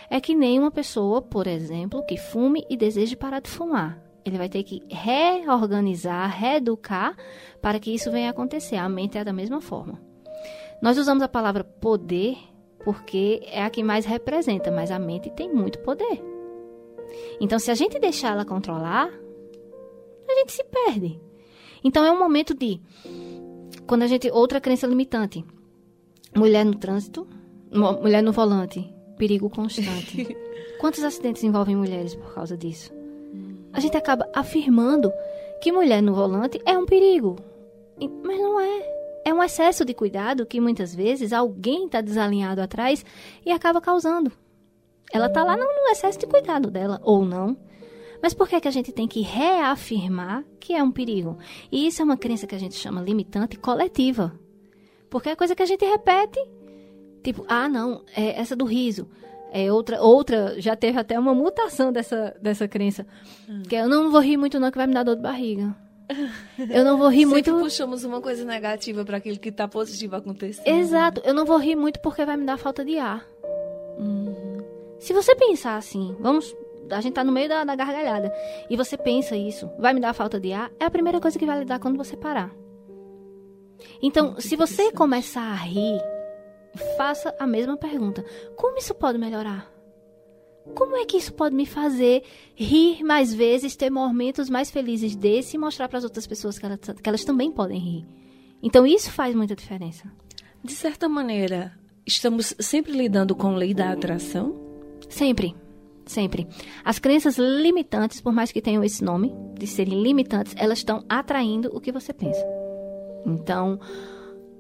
É 0.10 0.20
que 0.20 0.36
nem 0.36 0.60
uma 0.60 0.72
pessoa, 0.72 1.22
por 1.22 1.48
exemplo, 1.48 2.06
que 2.06 2.18
fume 2.18 2.66
e 2.70 2.76
deseje 2.76 3.16
parar 3.16 3.40
de 3.40 3.50
fumar. 3.50 4.04
Ele 4.26 4.38
vai 4.38 4.50
ter 4.50 4.64
que 4.64 4.84
reorganizar, 4.90 6.30
reeducar 6.30 7.16
para 7.62 7.80
que 7.80 7.94
isso 7.94 8.12
venha 8.12 8.28
a 8.28 8.32
acontecer. 8.32 8.76
A 8.76 8.90
mente 8.90 9.18
é 9.18 9.24
da 9.24 9.32
mesma 9.32 9.62
forma. 9.62 10.09
Nós 10.82 10.98
usamos 10.98 11.24
a 11.24 11.28
palavra 11.28 11.64
poder 11.64 12.38
porque 12.84 13.42
é 13.46 13.64
a 13.64 13.70
que 13.70 13.84
mais 13.84 14.06
representa, 14.06 14.72
mas 14.72 14.90
a 14.92 14.98
mente 14.98 15.30
tem 15.32 15.52
muito 15.52 15.80
poder. 15.80 16.24
Então, 17.40 17.60
se 17.60 17.72
a 17.72 17.76
gente 17.76 18.00
deixar 18.00 18.32
ela 18.32 18.46
controlar, 18.46 19.10
a 20.28 20.34
gente 20.36 20.52
se 20.52 20.64
perde. 20.64 21.20
Então, 21.84 22.06
é 22.06 22.12
um 22.12 22.20
momento 22.20 22.54
de. 22.54 22.80
Quando 23.86 24.04
a 24.04 24.08
gente. 24.08 24.30
Outra 24.32 24.62
crença 24.62 24.88
limitante: 24.88 25.44
mulher 26.36 26.66
no 26.66 26.76
trânsito, 26.76 27.28
mulher 28.02 28.24
no 28.24 28.32
volante, 28.32 28.94
perigo 29.18 29.50
constante. 29.50 30.36
Quantos 30.80 31.04
acidentes 31.04 31.44
envolvem 31.44 31.76
mulheres 31.76 32.16
por 32.16 32.34
causa 32.34 32.58
disso? 32.58 32.94
A 33.74 33.80
gente 33.80 33.98
acaba 33.98 34.30
afirmando 34.34 35.12
que 35.62 35.72
mulher 35.72 36.02
no 36.02 36.14
volante 36.14 36.60
é 36.66 36.78
um 36.78 36.86
perigo. 36.86 37.36
Mas 38.24 38.40
não 38.40 38.60
é. 38.60 38.99
É 39.30 39.34
um 39.34 39.44
excesso 39.44 39.86
de 39.86 39.94
cuidado 39.94 40.44
que 40.44 40.60
muitas 40.60 40.96
vezes 40.96 41.32
alguém 41.32 41.86
está 41.86 42.02
desalinhado 42.02 42.62
atrás 42.62 43.06
e 43.46 43.52
acaba 43.52 43.80
causando. 43.80 44.32
Ela 45.14 45.28
está 45.28 45.44
lá 45.44 45.56
no, 45.56 45.64
no 45.64 45.92
excesso 45.92 46.18
de 46.18 46.26
cuidado 46.26 46.72
dela, 46.72 47.00
ou 47.04 47.24
não. 47.24 47.56
Mas 48.24 48.34
por 48.34 48.50
que, 48.50 48.56
é 48.56 48.60
que 48.60 48.68
a 48.68 48.72
gente 48.72 48.92
tem 48.92 49.08
que 49.08 49.22
reafirmar 49.22 50.44
que 50.60 50.74
é 50.74 50.82
um 50.82 50.90
perigo? 50.90 51.38
E 51.72 51.86
isso 51.86 52.02
é 52.02 52.06
uma 52.06 52.18
crença 52.18 52.48
que 52.48 52.56
a 52.56 52.58
gente 52.58 52.74
chama 52.74 53.04
limitante 53.04 53.56
coletiva. 53.56 54.34
Porque 55.12 55.30
é 55.30 55.36
coisa 55.36 55.54
que 55.54 55.62
a 55.62 55.68
gente 55.68 55.86
repete. 55.86 56.40
Tipo, 57.24 57.46
ah, 57.48 57.70
não, 57.70 58.04
é 58.18 58.42
essa 58.42 58.56
do 58.56 58.66
riso. 58.66 59.08
É 59.52 59.72
outra, 59.72 60.02
outra, 60.02 60.60
já 60.60 60.76
teve 60.76 60.98
até 60.98 61.20
uma 61.20 61.36
mutação 61.36 61.92
dessa, 61.92 62.36
dessa 62.42 62.68
crença. 62.68 63.06
Hum. 63.48 63.62
Que 63.62 63.76
é, 63.76 63.82
eu 63.82 63.90
não 63.90 64.10
vou 64.10 64.22
rir 64.22 64.38
muito 64.38 64.60
não, 64.60 64.72
que 64.72 64.78
vai 64.80 64.88
me 64.88 64.94
dar 64.96 65.04
dor 65.04 65.18
de 65.18 65.22
barriga. 65.22 65.76
Eu 66.70 66.84
não 66.84 66.98
vou 66.98 67.08
rir 67.10 67.28
Sempre 67.28 67.52
muito. 67.52 67.64
puxamos 67.64 68.04
uma 68.04 68.22
coisa 68.22 68.44
negativa 68.44 69.06
para 69.06 69.18
aquilo 69.18 69.40
que 69.40 69.50
está 69.50 69.68
positivo 69.68 70.16
acontecendo. 70.16 70.68
Exato. 70.68 71.22
Eu 71.24 71.34
não 71.34 71.46
vou 71.46 71.58
rir 71.58 71.76
muito 71.76 72.00
porque 72.00 72.26
vai 72.26 72.36
me 72.36 72.46
dar 72.46 72.58
falta 72.58 72.84
de 72.84 72.98
ar. 72.98 73.26
Uhum. 73.98 74.64
Se 75.00 75.14
você 75.14 75.36
pensar 75.36 75.78
assim, 75.78 76.16
vamos. 76.20 76.56
A 76.92 77.02
gente 77.02 77.14
tá 77.14 77.24
no 77.24 77.32
meio 77.32 77.48
da, 77.48 77.64
da 77.64 77.76
gargalhada. 77.76 78.34
E 78.70 78.76
você 78.76 78.98
pensa 78.98 79.36
isso, 79.36 79.70
vai 79.78 79.94
me 79.94 80.00
dar 80.00 80.14
falta 80.14 80.40
de 80.40 80.52
ar, 80.52 80.72
é 80.80 80.86
a 80.86 80.90
primeira 80.90 81.20
coisa 81.20 81.38
que 81.38 81.46
vai 81.46 81.60
lhe 81.60 81.66
dar 81.66 81.80
quando 81.80 81.98
você 81.98 82.18
parar. 82.18 82.52
Então, 84.02 84.30
Muito 84.32 84.42
se 84.42 84.56
você 84.56 84.92
começar 84.92 85.42
a 85.42 85.56
rir, 85.56 86.02
faça 86.98 87.34
a 87.40 87.46
mesma 87.46 87.78
pergunta: 87.78 88.26
como 88.56 88.78
isso 88.78 88.96
pode 88.96 89.18
melhorar? 89.20 89.72
Como 90.76 90.96
é 90.96 91.06
que 91.06 91.18
isso 91.18 91.34
pode 91.34 91.56
me 91.56 91.66
fazer 91.66 92.24
rir 92.56 93.04
mais 93.04 93.34
vezes, 93.34 93.76
ter 93.76 93.90
momentos 93.90 94.50
mais 94.50 94.72
felizes 94.72 95.16
desse 95.16 95.56
e 95.56 95.60
mostrar 95.60 95.88
para 95.88 95.98
as 95.98 96.04
outras 96.04 96.26
pessoas 96.26 96.58
que 96.58 96.66
elas, 96.66 96.80
que 97.02 97.10
elas 97.10 97.24
também 97.24 97.52
podem 97.52 97.80
rir? 97.80 98.06
Então 98.62 98.86
isso 98.86 99.12
faz 99.12 99.36
muita 99.36 99.56
diferença. 99.56 100.12
De 100.64 100.74
certa 100.74 101.08
maneira, 101.08 101.74
estamos 102.06 102.54
sempre 102.60 102.92
lidando 102.92 103.36
com 103.36 103.48
a 103.48 103.58
lei 103.58 103.74
da 103.74 103.92
atração? 103.92 104.56
Sempre. 105.08 105.56
Sempre. 106.06 106.48
As 106.84 106.98
crenças 106.98 107.38
limitantes, 107.38 108.20
por 108.20 108.34
mais 108.34 108.52
que 108.52 108.62
tenham 108.62 108.84
esse 108.84 109.04
nome, 109.04 109.32
de 109.58 109.68
serem 109.68 110.02
limitantes, 110.02 110.56
elas 110.58 110.80
estão 110.80 111.04
atraindo 111.08 111.70
o 111.72 111.80
que 111.80 111.92
você 111.92 112.12
pensa. 112.12 112.44
Então, 113.26 113.80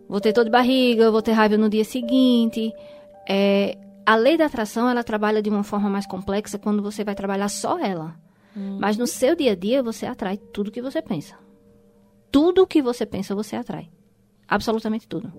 vou 0.07 0.21
ter 0.21 0.31
dor 0.31 0.45
de 0.45 0.51
barriga, 0.51 1.11
vou 1.11 1.21
ter 1.21 1.31
raiva 1.31 1.57
no 1.57 1.69
dia 1.69 1.83
seguinte. 1.83 2.71
É, 3.27 3.77
a 4.09 4.15
lei 4.15 4.35
da 4.35 4.47
atração, 4.47 4.89
ela 4.89 5.03
trabalha 5.03 5.39
de 5.39 5.51
uma 5.51 5.63
forma 5.63 5.87
mais 5.87 6.07
complexa 6.07 6.57
quando 6.57 6.81
você 6.81 7.03
vai 7.03 7.13
trabalhar 7.13 7.47
só 7.47 7.77
ela. 7.77 8.19
Hum. 8.57 8.79
Mas 8.81 8.97
no 8.97 9.05
seu 9.05 9.35
dia 9.35 9.51
a 9.51 9.55
dia, 9.55 9.83
você 9.83 10.07
atrai 10.07 10.35
tudo 10.35 10.71
que 10.71 10.81
você 10.81 10.99
pensa. 10.99 11.35
Tudo 12.31 12.65
que 12.65 12.81
você 12.81 13.05
pensa, 13.05 13.35
você 13.35 13.55
atrai. 13.55 13.87
Absolutamente 14.47 15.07
tudo. 15.07 15.31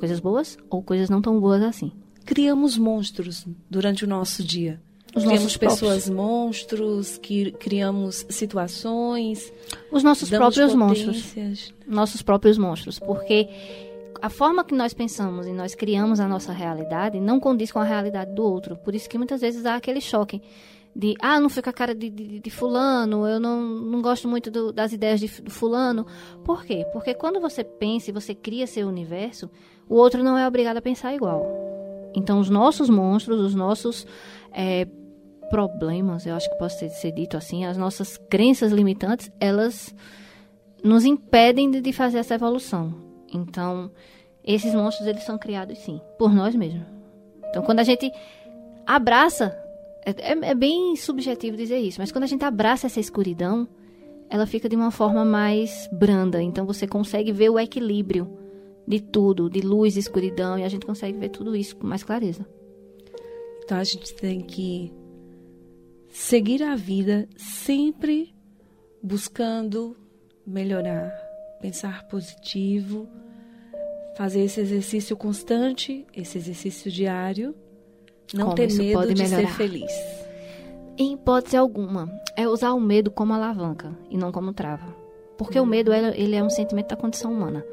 Coisas 0.00 0.18
boas 0.18 0.58
ou 0.68 0.82
coisas 0.82 1.08
não 1.08 1.22
tão 1.22 1.38
boas 1.38 1.62
assim. 1.62 1.92
Criamos 2.24 2.76
monstros 2.76 3.46
durante 3.70 4.04
o 4.04 4.08
nosso 4.08 4.42
dia. 4.42 4.82
Os 5.14 5.22
criamos 5.22 5.56
pessoas 5.56 6.10
monstros, 6.10 7.18
que 7.18 7.52
criamos 7.52 8.26
situações. 8.28 9.52
Os 9.92 10.02
nossos 10.02 10.28
próprios 10.28 10.74
monstros. 10.74 11.72
Nossos 11.86 12.20
próprios 12.20 12.58
monstros. 12.58 12.98
Porque 12.98 13.48
a 14.20 14.28
forma 14.28 14.64
que 14.64 14.74
nós 14.74 14.92
pensamos 14.92 15.46
e 15.46 15.52
nós 15.52 15.74
criamos 15.74 16.20
a 16.20 16.28
nossa 16.28 16.52
realidade 16.52 17.20
não 17.20 17.40
condiz 17.40 17.72
com 17.72 17.78
a 17.78 17.84
realidade 17.84 18.34
do 18.34 18.42
outro. 18.42 18.76
Por 18.76 18.94
isso 18.94 19.08
que 19.08 19.18
muitas 19.18 19.40
vezes 19.40 19.64
há 19.64 19.76
aquele 19.76 20.00
choque 20.00 20.42
de, 20.94 21.14
ah, 21.20 21.40
não 21.40 21.48
fica 21.48 21.70
a 21.70 21.72
cara 21.72 21.94
de, 21.94 22.10
de, 22.10 22.40
de 22.40 22.50
fulano, 22.50 23.26
eu 23.26 23.40
não, 23.40 23.62
não 23.62 24.02
gosto 24.02 24.28
muito 24.28 24.50
do, 24.50 24.72
das 24.72 24.92
ideias 24.92 25.20
de, 25.20 25.42
do 25.42 25.50
fulano. 25.50 26.06
Por 26.44 26.64
quê? 26.64 26.86
Porque 26.92 27.14
quando 27.14 27.40
você 27.40 27.64
pensa 27.64 28.10
e 28.10 28.12
você 28.12 28.34
cria 28.34 28.66
seu 28.66 28.86
universo, 28.86 29.50
o 29.88 29.96
outro 29.96 30.22
não 30.22 30.36
é 30.36 30.46
obrigado 30.46 30.76
a 30.76 30.82
pensar 30.82 31.14
igual. 31.14 31.46
Então, 32.14 32.38
os 32.38 32.50
nossos 32.50 32.90
monstros, 32.90 33.40
os 33.40 33.54
nossos 33.54 34.06
é, 34.52 34.86
problemas, 35.48 36.26
eu 36.26 36.34
acho 36.34 36.48
que 36.50 36.68
ser, 36.68 36.90
ser 36.90 37.12
dito 37.12 37.36
assim, 37.36 37.64
as 37.64 37.76
nossas 37.76 38.18
crenças 38.28 38.70
limitantes, 38.70 39.30
elas 39.40 39.94
nos 40.84 41.04
impedem 41.04 41.70
de, 41.70 41.80
de 41.80 41.92
fazer 41.92 42.18
essa 42.18 42.34
evolução. 42.34 43.11
Então, 43.36 43.90
esses 44.44 44.74
monstros 44.74 45.06
eles 45.06 45.22
são 45.22 45.38
criados 45.38 45.78
sim, 45.78 46.00
por 46.18 46.32
nós 46.32 46.54
mesmos. 46.54 46.86
Então, 47.48 47.62
quando 47.62 47.80
a 47.80 47.84
gente 47.84 48.10
abraça, 48.86 49.56
é, 50.04 50.10
é, 50.10 50.50
é, 50.50 50.54
bem 50.54 50.96
subjetivo 50.96 51.56
dizer 51.56 51.78
isso, 51.78 52.00
mas 52.00 52.10
quando 52.10 52.24
a 52.24 52.26
gente 52.28 52.44
abraça 52.44 52.86
essa 52.86 52.98
escuridão, 52.98 53.68
ela 54.28 54.46
fica 54.46 54.68
de 54.68 54.74
uma 54.74 54.90
forma 54.90 55.24
mais 55.24 55.88
branda. 55.92 56.42
Então, 56.42 56.66
você 56.66 56.86
consegue 56.86 57.30
ver 57.30 57.50
o 57.50 57.58
equilíbrio 57.58 58.38
de 58.86 59.00
tudo, 59.00 59.48
de 59.48 59.60
luz 59.60 59.96
escuridão, 59.96 60.58
e 60.58 60.64
a 60.64 60.68
gente 60.68 60.86
consegue 60.86 61.18
ver 61.18 61.28
tudo 61.28 61.54
isso 61.54 61.76
com 61.76 61.86
mais 61.86 62.02
clareza. 62.02 62.46
Então, 63.62 63.78
a 63.78 63.84
gente 63.84 64.14
tem 64.14 64.40
que 64.40 64.92
seguir 66.08 66.62
a 66.62 66.74
vida 66.74 67.28
sempre 67.36 68.34
buscando 69.02 69.96
melhorar, 70.46 71.10
pensar 71.60 72.08
positivo 72.08 73.08
fazer 74.16 74.42
esse 74.42 74.60
exercício 74.60 75.16
constante, 75.16 76.06
esse 76.14 76.38
exercício 76.38 76.90
diário, 76.90 77.54
não 78.34 78.46
como 78.46 78.56
ter 78.56 78.72
medo 78.72 79.14
de 79.14 79.26
ser 79.26 79.48
feliz. 79.48 79.92
Em 80.96 81.14
hipótese 81.14 81.56
alguma, 81.56 82.10
é 82.36 82.46
usar 82.46 82.72
o 82.72 82.80
medo 82.80 83.10
como 83.10 83.32
alavanca 83.32 83.96
e 84.10 84.16
não 84.16 84.30
como 84.30 84.52
trava. 84.52 84.94
Porque 85.38 85.58
o 85.58 85.66
medo 85.66 85.92
ele 85.92 86.36
é 86.36 86.44
um 86.44 86.50
sentimento 86.50 86.88
da 86.88 86.96
condição 86.96 87.32
humana. 87.32 87.64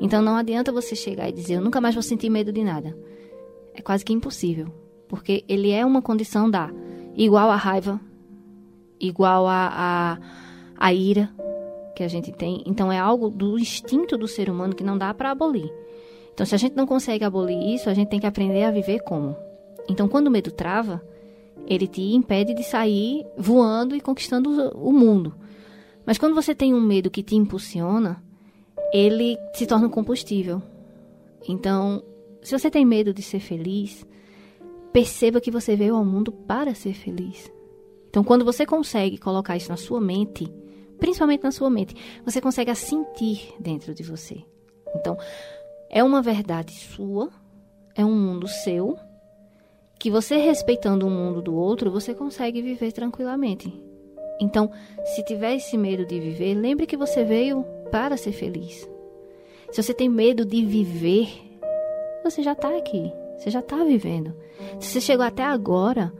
Então 0.00 0.22
não 0.22 0.36
adianta 0.36 0.72
você 0.72 0.94
chegar 0.94 1.28
e 1.28 1.32
dizer 1.32 1.54
eu 1.54 1.60
nunca 1.60 1.80
mais 1.80 1.94
vou 1.94 2.02
sentir 2.02 2.30
medo 2.30 2.52
de 2.52 2.62
nada. 2.62 2.96
É 3.74 3.82
quase 3.82 4.04
que 4.04 4.12
impossível, 4.12 4.72
porque 5.08 5.44
ele 5.48 5.70
é 5.70 5.84
uma 5.84 6.00
condição 6.00 6.50
da 6.50 6.70
igual 7.16 7.50
a 7.50 7.56
raiva, 7.56 8.00
igual 8.98 9.46
a, 9.46 10.18
a 10.76 10.94
ira, 10.94 11.30
que 12.00 12.04
a 12.04 12.08
gente 12.08 12.32
tem. 12.32 12.62
Então 12.64 12.90
é 12.90 12.98
algo 12.98 13.28
do 13.28 13.58
instinto 13.58 14.16
do 14.16 14.26
ser 14.26 14.48
humano 14.48 14.74
que 14.74 14.82
não 14.82 14.96
dá 14.96 15.12
para 15.12 15.30
abolir. 15.30 15.70
Então 16.32 16.46
se 16.46 16.54
a 16.54 16.58
gente 16.58 16.74
não 16.74 16.86
consegue 16.86 17.26
abolir 17.26 17.74
isso, 17.74 17.90
a 17.90 17.94
gente 17.94 18.08
tem 18.08 18.18
que 18.18 18.26
aprender 18.26 18.64
a 18.64 18.70
viver 18.70 19.00
como. 19.00 19.36
Então 19.86 20.08
quando 20.08 20.28
o 20.28 20.30
medo 20.30 20.50
trava, 20.50 21.04
ele 21.66 21.86
te 21.86 22.00
impede 22.14 22.54
de 22.54 22.64
sair 22.64 23.26
voando 23.36 23.94
e 23.94 24.00
conquistando 24.00 24.70
o 24.78 24.90
mundo. 24.92 25.34
Mas 26.06 26.16
quando 26.16 26.34
você 26.34 26.54
tem 26.54 26.72
um 26.72 26.80
medo 26.80 27.10
que 27.10 27.22
te 27.22 27.36
impulsiona, 27.36 28.24
ele 28.94 29.36
se 29.54 29.66
torna 29.66 29.86
um 29.86 29.90
combustível. 29.90 30.62
Então, 31.46 32.02
se 32.42 32.58
você 32.58 32.70
tem 32.70 32.86
medo 32.86 33.12
de 33.12 33.22
ser 33.22 33.40
feliz, 33.40 34.06
perceba 34.90 35.40
que 35.40 35.50
você 35.50 35.76
veio 35.76 35.96
ao 35.96 36.04
mundo 36.04 36.32
para 36.32 36.74
ser 36.74 36.94
feliz. 36.94 37.52
Então, 38.08 38.24
quando 38.24 38.44
você 38.44 38.64
consegue 38.64 39.18
colocar 39.18 39.56
isso 39.56 39.68
na 39.68 39.76
sua 39.76 40.00
mente, 40.00 40.50
principalmente 41.00 41.42
na 41.42 41.50
sua 41.50 41.70
mente, 41.70 41.96
você 42.24 42.40
consegue 42.40 42.70
a 42.70 42.74
sentir 42.74 43.54
dentro 43.58 43.92
de 43.94 44.02
você. 44.02 44.44
Então, 44.94 45.16
é 45.88 46.04
uma 46.04 46.22
verdade 46.22 46.72
sua, 46.72 47.30
é 47.96 48.04
um 48.04 48.14
mundo 48.14 48.46
seu, 48.46 48.96
que 49.98 50.10
você 50.10 50.36
respeitando 50.36 51.06
o 51.06 51.10
mundo 51.10 51.42
do 51.42 51.54
outro, 51.54 51.90
você 51.90 52.14
consegue 52.14 52.62
viver 52.62 52.92
tranquilamente. 52.92 53.72
Então, 54.40 54.70
se 55.04 55.22
tiver 55.24 55.56
esse 55.56 55.76
medo 55.76 56.06
de 56.06 56.18
viver, 56.18 56.54
lembre 56.54 56.86
que 56.86 56.96
você 56.96 57.24
veio 57.24 57.64
para 57.90 58.16
ser 58.16 58.32
feliz. 58.32 58.88
Se 59.70 59.82
você 59.82 59.92
tem 59.92 60.08
medo 60.08 60.44
de 60.44 60.64
viver, 60.64 61.28
você 62.24 62.42
já 62.42 62.52
está 62.52 62.76
aqui, 62.76 63.12
você 63.36 63.50
já 63.50 63.60
está 63.60 63.84
vivendo. 63.84 64.34
Se 64.78 64.88
você 64.88 65.00
chegou 65.00 65.24
até 65.24 65.42
agora, 65.42 66.12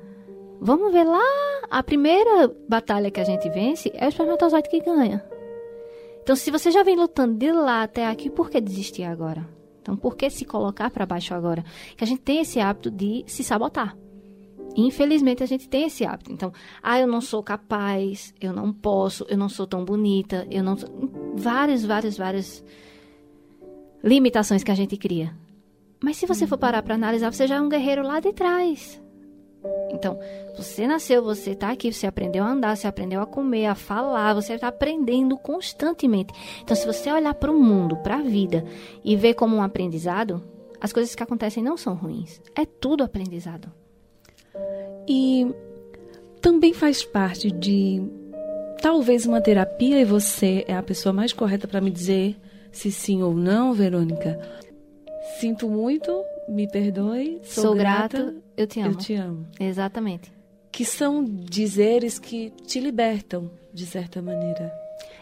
Vamos 0.61 0.93
ver 0.93 1.05
lá, 1.05 1.23
a 1.71 1.83
primeira 1.83 2.55
batalha 2.69 3.11
que 3.11 3.19
a 3.19 3.25
gente 3.25 3.49
vence 3.49 3.91
é 3.95 4.05
o 4.05 4.09
espermatozoide 4.09 4.69
que 4.69 4.81
ganha. 4.81 5.25
Então, 6.23 6.37
se 6.37 6.51
você 6.51 6.71
já 6.71 6.83
vem 6.83 6.97
lutando 6.97 7.35
de 7.39 7.51
lá 7.51 7.83
até 7.83 8.07
aqui, 8.07 8.29
por 8.29 8.51
que 8.51 8.61
desistir 8.61 9.05
agora? 9.05 9.49
Então, 9.81 9.97
por 9.97 10.15
que 10.15 10.29
se 10.29 10.45
colocar 10.45 10.91
para 10.91 11.07
baixo 11.07 11.33
agora? 11.35 11.65
Que 11.97 12.05
a 12.05 12.07
gente 12.07 12.21
tem 12.21 12.41
esse 12.41 12.61
hábito 12.61 12.91
de 12.91 13.25
se 13.27 13.43
sabotar. 13.43 13.97
Infelizmente, 14.77 15.43
a 15.43 15.47
gente 15.47 15.69
tem 15.69 15.87
esse 15.87 16.05
hábito. 16.05 16.31
Então, 16.31 16.53
ah, 16.83 17.01
eu 17.01 17.07
não 17.07 17.21
sou 17.21 17.43
capaz, 17.43 18.35
eu 18.41 18.53
não 18.53 18.73
posso, 18.73 19.25
eu 19.29 19.39
não 19.39 19.49
sou 19.49 19.67
tão 19.67 19.85
bonita, 19.85 20.47
eu 20.51 20.63
não. 20.63 20.77
Várias, 21.35 21.85
várias, 21.85 22.17
várias 22.19 22.65
limitações 24.05 24.63
que 24.63 24.71
a 24.71 24.75
gente 24.75 24.97
cria. 24.97 25.35
Mas 26.03 26.19
se 26.19 26.27
você 26.27 26.47
for 26.47 26.59
parar 26.59 26.83
para 26.83 26.95
analisar, 26.95 27.33
você 27.33 27.47
já 27.47 27.57
é 27.57 27.61
um 27.61 27.69
guerreiro 27.69 28.03
lá 28.03 28.21
de 28.21 28.33
trás. 28.33 29.03
Então, 29.91 30.19
você 30.57 30.87
nasceu, 30.87 31.23
você 31.23 31.51
está 31.51 31.71
aqui, 31.71 31.93
você 31.93 32.07
aprendeu 32.07 32.45
a 32.45 32.51
andar, 32.51 32.77
você 32.77 32.87
aprendeu 32.87 33.21
a 33.21 33.27
comer, 33.27 33.67
a 33.67 33.75
falar, 33.75 34.35
você 34.35 34.55
está 34.55 34.69
aprendendo 34.69 35.37
constantemente. 35.37 36.33
Então, 36.63 36.77
se 36.77 36.87
você 36.87 37.13
olhar 37.13 37.35
para 37.35 37.51
o 37.51 37.61
mundo, 37.61 37.97
para 37.97 38.17
a 38.17 38.23
vida 38.23 38.65
e 39.05 39.17
ver 39.17 39.35
como 39.35 39.57
um 39.57 39.63
aprendizado, 39.63 40.43
as 40.81 40.93
coisas 40.93 41.15
que 41.15 41.23
acontecem 41.23 41.63
não 41.63 41.77
são 41.77 41.95
ruins. 41.95 42.41
É 42.55 42.65
tudo 42.65 43.05
aprendizado. 43.05 43.71
E 45.07 45.47
também 46.41 46.73
faz 46.73 47.05
parte 47.05 47.51
de 47.51 48.03
talvez 48.81 49.27
uma 49.27 49.43
terapia 49.43 50.01
e 50.01 50.05
você 50.05 50.65
é 50.67 50.75
a 50.75 50.83
pessoa 50.83 51.13
mais 51.13 51.33
correta 51.33 51.69
para 51.69 51.81
me 51.81 51.91
dizer 51.91 52.37
se 52.73 52.91
sim 52.91 53.23
ou 53.23 53.35
não, 53.35 53.75
Verônica. 53.75 54.39
Sinto 55.39 55.69
muito, 55.69 56.25
me 56.51 56.69
perdoe, 56.69 57.41
sou, 57.45 57.65
Sou 57.65 57.75
grata, 57.75 58.19
grato, 58.19 58.43
eu 58.57 58.67
te 58.67 58.81
amo. 58.81 58.91
eu 58.91 58.95
te 58.97 59.15
amo. 59.15 59.47
Exatamente. 59.59 60.33
Que 60.73 60.85
são 60.85 61.25
dizeres 61.25 62.19
que 62.19 62.51
te 62.67 62.81
libertam, 62.81 63.51
de 63.73 63.87
certa 63.87 64.21
maneira. 64.21 64.73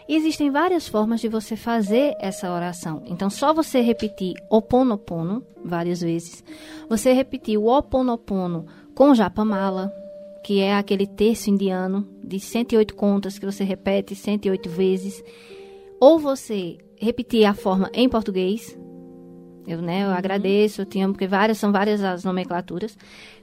E 0.07 0.15
existem 0.15 0.49
várias 0.49 0.87
formas 0.87 1.21
de 1.21 1.27
você 1.27 1.55
fazer 1.55 2.15
essa 2.19 2.51
oração. 2.51 3.03
Então, 3.05 3.29
só 3.29 3.53
você 3.53 3.79
repetir 3.79 4.33
Oponopono 4.49 5.43
várias 5.63 6.01
vezes. 6.01 6.43
Você 6.89 7.13
repetir 7.13 7.57
o 7.59 7.67
Oponopono 7.67 8.65
com 8.95 9.13
Japamala, 9.13 9.93
que 10.43 10.59
é 10.61 10.73
aquele 10.73 11.05
terço 11.05 11.51
indiano 11.51 12.07
de 12.23 12.39
108 12.39 12.95
contas 12.95 13.37
que 13.37 13.45
você 13.45 13.63
repete 13.63 14.15
108 14.15 14.67
vezes. 14.67 15.23
Ou 15.99 16.17
você 16.17 16.77
repetir 16.97 17.45
a 17.45 17.53
forma 17.53 17.89
em 17.93 18.09
português. 18.09 18.75
Eu, 19.69 19.83
né, 19.83 20.03
eu 20.03 20.09
agradeço, 20.09 20.81
eu 20.81 20.85
te 20.85 20.99
amo, 20.99 21.13
porque 21.13 21.27
várias 21.27 21.59
são 21.59 21.71
várias 21.71 22.03
as 22.03 22.23
nomenclaturas. 22.23 22.97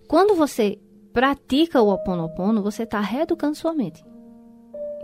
Quando 0.09 0.35
você 0.35 0.77
pratica 1.13 1.81
o 1.81 1.89
Oponopono, 1.89 2.65
você 2.65 2.83
está 2.83 2.99
reeducando 2.99 3.55
sua 3.55 3.73
mente. 3.73 4.05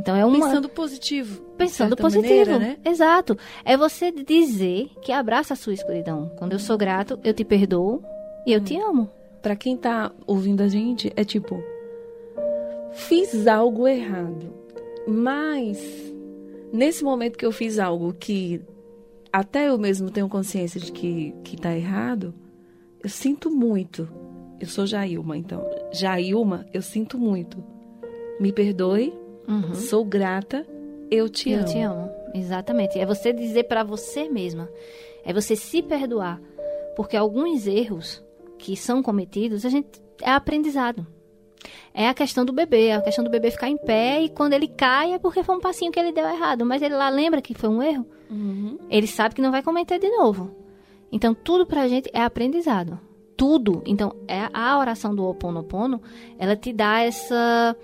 Então 0.00 0.17
é 0.17 0.26
uma 0.26 0.47
Pensando 0.47 0.69
positivo. 0.69 1.43
Pensando 1.57 1.97
positivo. 1.97 2.26
maneira, 2.26 2.59
né? 2.59 2.76
Exato. 2.85 3.38
É 3.64 3.76
você 3.76 4.11
dizer 4.11 4.91
que 5.00 5.12
abraça 5.12 5.55
a 5.55 5.57
sua 5.57 5.73
escuridão. 5.73 6.33
Quando 6.38 6.55
eu 6.55 6.59
sou 6.59 6.76
grato, 6.76 7.21
eu 7.23 7.33
te 7.33 7.45
perdoo 7.45 8.02
e 8.45 8.52
eu 8.52 8.61
te 8.61 8.76
amo. 8.76 9.09
Pra 9.41 9.55
quem 9.55 9.76
tá 9.76 10.11
ouvindo 10.26 10.62
a 10.62 10.69
gente, 10.69 11.12
é 11.14 11.25
tipo. 11.25 11.62
Fiz 12.93 13.47
algo 13.47 13.87
errado. 13.87 14.52
Mas. 15.07 15.79
Nesse 16.73 17.05
momento 17.05 17.38
que 17.38 17.47
eu 17.47 17.52
fiz 17.52 17.79
algo 17.79 18.12
que 18.12 18.61
até 19.33 19.69
eu 19.69 19.79
mesmo 19.79 20.11
tenho 20.11 20.29
consciência 20.29 20.81
de 20.81 20.93
que, 20.93 21.33
que 21.45 21.57
tá 21.57 21.75
errado, 21.77 22.35
eu 23.03 23.09
sinto 23.09 23.51
muito. 23.51 24.09
Eu 24.61 24.67
sou 24.67 24.87
Jailma, 24.87 25.37
então. 25.37 25.65
Jailma, 25.93 26.67
eu 26.73 26.83
sinto 26.83 27.19
muito. 27.19 27.62
Me 28.39 28.53
perdoe, 28.53 29.12
Uhum. 29.49 29.75
sou 29.75 30.05
grata, 30.05 30.65
eu 31.11 31.29
te 31.29 31.51
eu 31.51 31.59
amo. 31.61 31.69
te 31.69 31.79
amo. 31.81 32.11
Exatamente. 32.35 32.99
É 32.99 33.05
você 33.05 33.33
dizer 33.33 33.65
pra 33.65 33.83
você 33.83 34.29
mesma. 34.29 34.69
É 35.25 35.33
você 35.33 35.57
se 35.57 35.83
perdoar. 35.83 36.41
Porque 36.97 37.17
alguns 37.17 37.67
erros 37.67 38.23
que 38.59 38.77
são 38.77 39.03
cometidos, 39.03 39.65
a 39.67 39.69
gente 39.69 40.01
é 40.23 40.31
aprendizado. 40.31 41.05
É 41.95 42.09
a 42.09 42.14
questão 42.14 42.45
do 42.45 42.52
bebê, 42.52 42.87
é 42.87 42.97
a 42.97 43.02
questão 43.02 43.25
do 43.25 43.31
bebê 43.31 43.50
ficar 43.50 43.69
em 43.69 43.76
pé 43.76 44.23
e 44.23 44.28
quando 44.28 44.52
ele 44.52 44.69
cai 44.69 45.12
é 45.12 45.19
porque 45.19 45.42
foi 45.42 45.57
um 45.57 45.61
passinho 45.61 45.92
que 45.92 46.00
ele 46.00 46.12
deu 46.12 46.28
errado, 46.28 46.64
mas 46.64 46.83
ele 46.83 46.95
lá 46.95 47.09
lembra 47.09 47.42
que 47.42 47.54
foi 47.54 47.69
um 47.69 47.83
erro. 47.83 48.07
Uhum. 48.31 48.78
ele 48.88 49.07
sabe 49.07 49.35
que 49.35 49.42
não 49.42 49.50
vai 49.50 49.62
cometer 49.62 49.99
de 49.99 50.09
novo. 50.09 50.57
Então, 51.12 51.35
tudo 51.35 51.66
pra 51.66 51.87
gente 51.87 52.09
é 52.14 52.23
aprendizado. 52.23 52.99
Tudo. 53.37 53.83
Então, 53.85 54.16
é 54.26 54.49
a 54.54 54.78
oração 54.78 55.14
do 55.14 55.23
Ho 55.23 55.31
Oponopono, 55.31 56.00
ela 56.38 56.57
te 56.57 56.73
dá 56.73 57.00
essa 57.00 57.76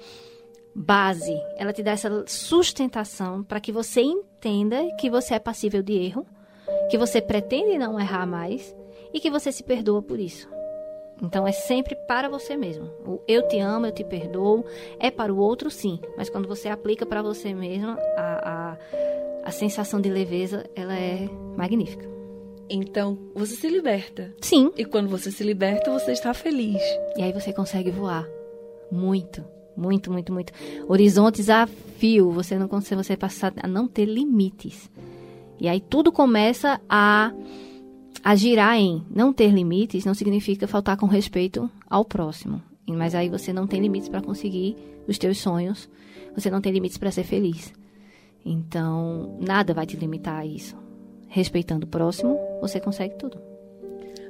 base, 0.75 1.39
ela 1.57 1.73
te 1.73 1.83
dá 1.83 1.91
essa 1.91 2.25
sustentação 2.27 3.43
para 3.43 3.61
que 3.61 3.71
você 3.71 4.01
entenda 4.01 4.79
que 4.97 5.11
você 5.11 5.35
é 5.35 5.39
passível 5.39 5.83
de 5.83 5.93
erro, 5.93 6.27
que 6.91 6.97
você 6.97 7.21
pretende 7.21 7.77
não 7.77 8.01
errar 8.01 8.27
mais 8.27 8.75
e 9.13 9.21
que 9.21 9.31
você 9.31 9.53
se 9.53 9.63
perdoa 9.63 10.01
por 10.01 10.19
isso. 10.19 10.49
Então 11.23 11.47
é 11.47 11.53
sempre 11.53 11.95
para 12.07 12.29
você 12.29 12.57
mesmo. 12.57 12.87
O 13.05 13.21
eu 13.27 13.47
te 13.49 13.59
amo, 13.59 13.87
eu 13.87 13.93
te 13.93 14.05
perdoo, 14.05 14.65
é 14.99 15.11
para 15.11 15.33
o 15.33 15.39
outro 15.39 15.71
sim, 15.71 15.99
mas 16.17 16.31
quando 16.31 16.47
você 16.47 16.69
aplica 16.69 17.05
para 17.05 17.23
você 17.23 17.53
mesmo, 17.53 17.97
a, 18.17 18.77
a, 18.77 18.79
a 19.45 19.51
sensação 19.51 20.01
de 20.01 20.11
leveza, 20.11 20.65
ela 20.75 20.95
é 20.95 21.29
magnífica. 21.57 22.09
Então, 22.71 23.19
você 23.35 23.55
se 23.55 23.69
liberta. 23.69 24.35
Sim. 24.41 24.71
E 24.77 24.85
quando 24.85 25.09
você 25.09 25.31
se 25.31 25.43
liberta, 25.43 25.91
você 25.91 26.13
está 26.13 26.35
feliz. 26.35 26.83
E 27.17 27.23
aí 27.23 27.33
você 27.33 27.53
consegue 27.53 27.91
voar. 27.91 28.29
Muito, 28.93 29.43
muito, 29.75 30.13
muito, 30.13 30.33
muito. 30.33 30.53
Horizontes 30.87 31.49
a 31.49 31.67
fio. 31.67 32.31
Você 32.31 32.59
não 32.59 32.69
consegue, 32.69 33.03
você 33.03 33.17
passar 33.17 33.55
a 33.63 33.67
não 33.67 33.89
ter 33.89 34.05
limites. 34.05 34.91
E 35.59 35.67
aí 35.67 35.81
tudo 35.81 36.13
começa 36.13 36.81
a, 36.89 37.33
a 38.23 38.35
girar 38.35 38.77
em 38.77 39.05
não 39.11 39.33
ter 39.33 39.51
limites 39.51 40.05
não 40.05 40.15
significa 40.15 40.67
faltar 40.67 40.97
com 40.97 41.07
respeito 41.07 41.71
ao 41.89 42.05
próximo. 42.05 42.63
Mas 42.87 43.15
aí 43.15 43.29
você 43.29 43.53
não 43.53 43.67
tem 43.67 43.81
limites 43.81 44.09
para 44.09 44.23
conseguir 44.23 44.77
os 45.07 45.19
teus 45.19 45.39
sonhos. 45.39 45.89
Você 46.35 46.51
não 46.51 46.61
tem 46.61 46.73
limites 46.73 46.99
para 46.99 47.11
ser 47.11 47.25
feliz. 47.25 47.73
Então, 48.45 49.39
nada 49.41 49.75
vai 49.75 49.87
te 49.87 49.97
limitar 49.97 50.39
a 50.39 50.47
isso. 50.47 50.77
Respeitando 51.29 51.87
o 51.87 51.89
próximo, 51.89 52.39
você 52.61 52.81
consegue 52.81 53.17
tudo. 53.17 53.39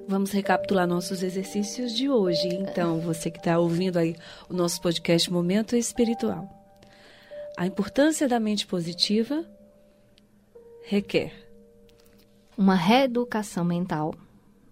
Vamos 0.08 0.32
recapitular 0.32 0.86
nossos 0.86 1.22
exercícios 1.22 1.94
de 1.94 2.08
hoje. 2.08 2.48
Então, 2.48 2.98
você 3.00 3.30
que 3.30 3.38
está 3.38 3.58
ouvindo 3.58 3.98
aí 3.98 4.16
o 4.48 4.54
nosso 4.54 4.80
podcast 4.80 5.30
Momento 5.30 5.76
Espiritual. 5.76 6.48
A 7.56 7.66
importância 7.66 8.26
da 8.26 8.40
mente 8.40 8.66
positiva 8.66 9.44
requer 10.84 11.47
uma 12.58 12.74
reeducação 12.74 13.64
mental, 13.64 14.12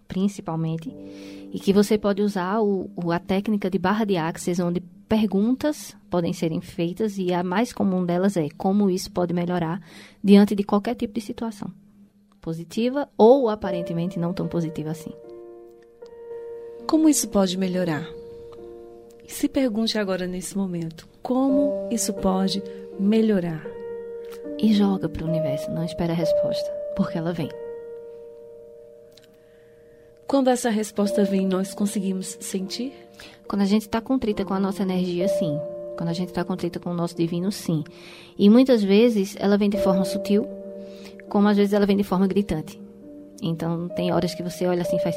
principalmente, 0.08 0.92
e 1.52 1.58
que 1.60 1.72
você 1.72 1.96
pode 1.96 2.20
usar 2.20 2.60
o, 2.60 2.90
o- 2.96 3.12
a 3.12 3.18
técnica 3.18 3.70
de 3.70 3.78
barra 3.78 4.04
de 4.04 4.16
axis, 4.16 4.58
onde 4.58 4.80
perguntas 5.08 5.96
podem 6.10 6.32
serem 6.32 6.60
feitas 6.60 7.16
e 7.16 7.32
a 7.32 7.42
mais 7.44 7.72
comum 7.72 8.04
delas 8.04 8.36
é 8.36 8.48
como 8.58 8.90
isso 8.90 9.10
pode 9.12 9.32
melhorar 9.32 9.80
diante 10.22 10.54
de 10.56 10.64
qualquer 10.64 10.96
tipo 10.96 11.14
de 11.14 11.20
situação, 11.20 11.70
positiva 12.40 13.08
ou 13.16 13.48
aparentemente 13.48 14.18
não 14.18 14.32
tão 14.34 14.48
positiva 14.48 14.90
assim. 14.90 15.12
como 16.88 17.08
isso 17.08 17.28
pode 17.28 17.56
melhorar. 17.56 18.06
Se 19.28 19.48
pergunte 19.48 19.98
agora 19.98 20.26
nesse 20.26 20.56
momento, 20.56 21.08
como 21.22 21.88
isso 21.90 22.12
pode 22.14 22.62
melhorar? 22.98 23.64
E 24.58 24.72
joga 24.72 25.08
para 25.08 25.24
o 25.24 25.28
universo, 25.28 25.70
não 25.72 25.84
espera 25.84 26.12
a 26.12 26.16
resposta, 26.16 26.68
porque 26.96 27.18
ela 27.18 27.32
vem. 27.32 27.48
Quando 30.26 30.48
essa 30.48 30.70
resposta 30.70 31.24
vem, 31.24 31.46
nós 31.46 31.74
conseguimos 31.74 32.36
sentir? 32.40 32.92
Quando 33.46 33.62
a 33.62 33.66
gente 33.66 33.82
está 33.82 34.00
contrita 34.00 34.44
com 34.44 34.54
a 34.54 34.60
nossa 34.60 34.82
energia, 34.82 35.28
sim. 35.28 35.58
Quando 35.96 36.08
a 36.10 36.12
gente 36.12 36.28
está 36.28 36.44
contrita 36.44 36.80
com 36.80 36.90
o 36.90 36.94
nosso 36.94 37.16
divino, 37.16 37.50
sim. 37.52 37.84
E 38.38 38.50
muitas 38.50 38.82
vezes 38.82 39.36
ela 39.38 39.56
vem 39.56 39.70
de 39.70 39.78
forma 39.78 40.04
sutil, 40.04 40.46
como 41.28 41.48
às 41.48 41.56
vezes 41.56 41.72
ela 41.72 41.86
vem 41.86 41.96
de 41.96 42.02
forma 42.02 42.26
gritante. 42.26 42.80
Então 43.40 43.88
tem 43.90 44.12
horas 44.12 44.34
que 44.34 44.42
você 44.42 44.66
olha 44.66 44.82
assim 44.82 44.96
e 44.96 45.02
faz: 45.02 45.16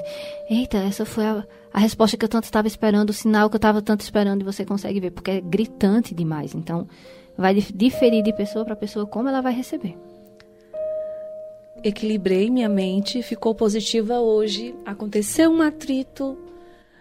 Eita, 0.50 0.78
essa 0.78 1.06
foi 1.06 1.26
a, 1.26 1.46
a 1.74 1.80
resposta 1.80 2.16
que 2.16 2.24
eu 2.26 2.30
tanto 2.30 2.44
estava 2.44 2.68
esperando, 2.68 3.10
o 3.10 3.14
sinal 3.14 3.50
que 3.50 3.56
eu 3.56 3.60
estava 3.60 3.82
tanto 3.82 4.02
esperando, 4.02 4.42
e 4.42 4.46
você 4.46 4.64
consegue 4.64 5.00
ver, 5.00 5.12
porque 5.12 5.32
é 5.32 5.42
gritante 5.42 6.14
demais. 6.14 6.54
Então 6.54 6.88
vai 7.38 7.54
dif- 7.56 7.74
diferir 7.74 8.22
de 8.22 8.34
pessoa 8.34 8.64
para 8.64 8.76
pessoa 8.76 9.06
como 9.08 9.28
ela 9.30 9.42
vai 9.42 9.54
receber. 9.54 9.98
Equilibrei 11.84 12.50
minha 12.50 12.70
mente, 12.70 13.22
ficou 13.22 13.56
positiva 13.56 14.20
hoje. 14.20 14.76
Aconteceu 14.86 15.52
um 15.52 15.62
atrito, 15.62 16.38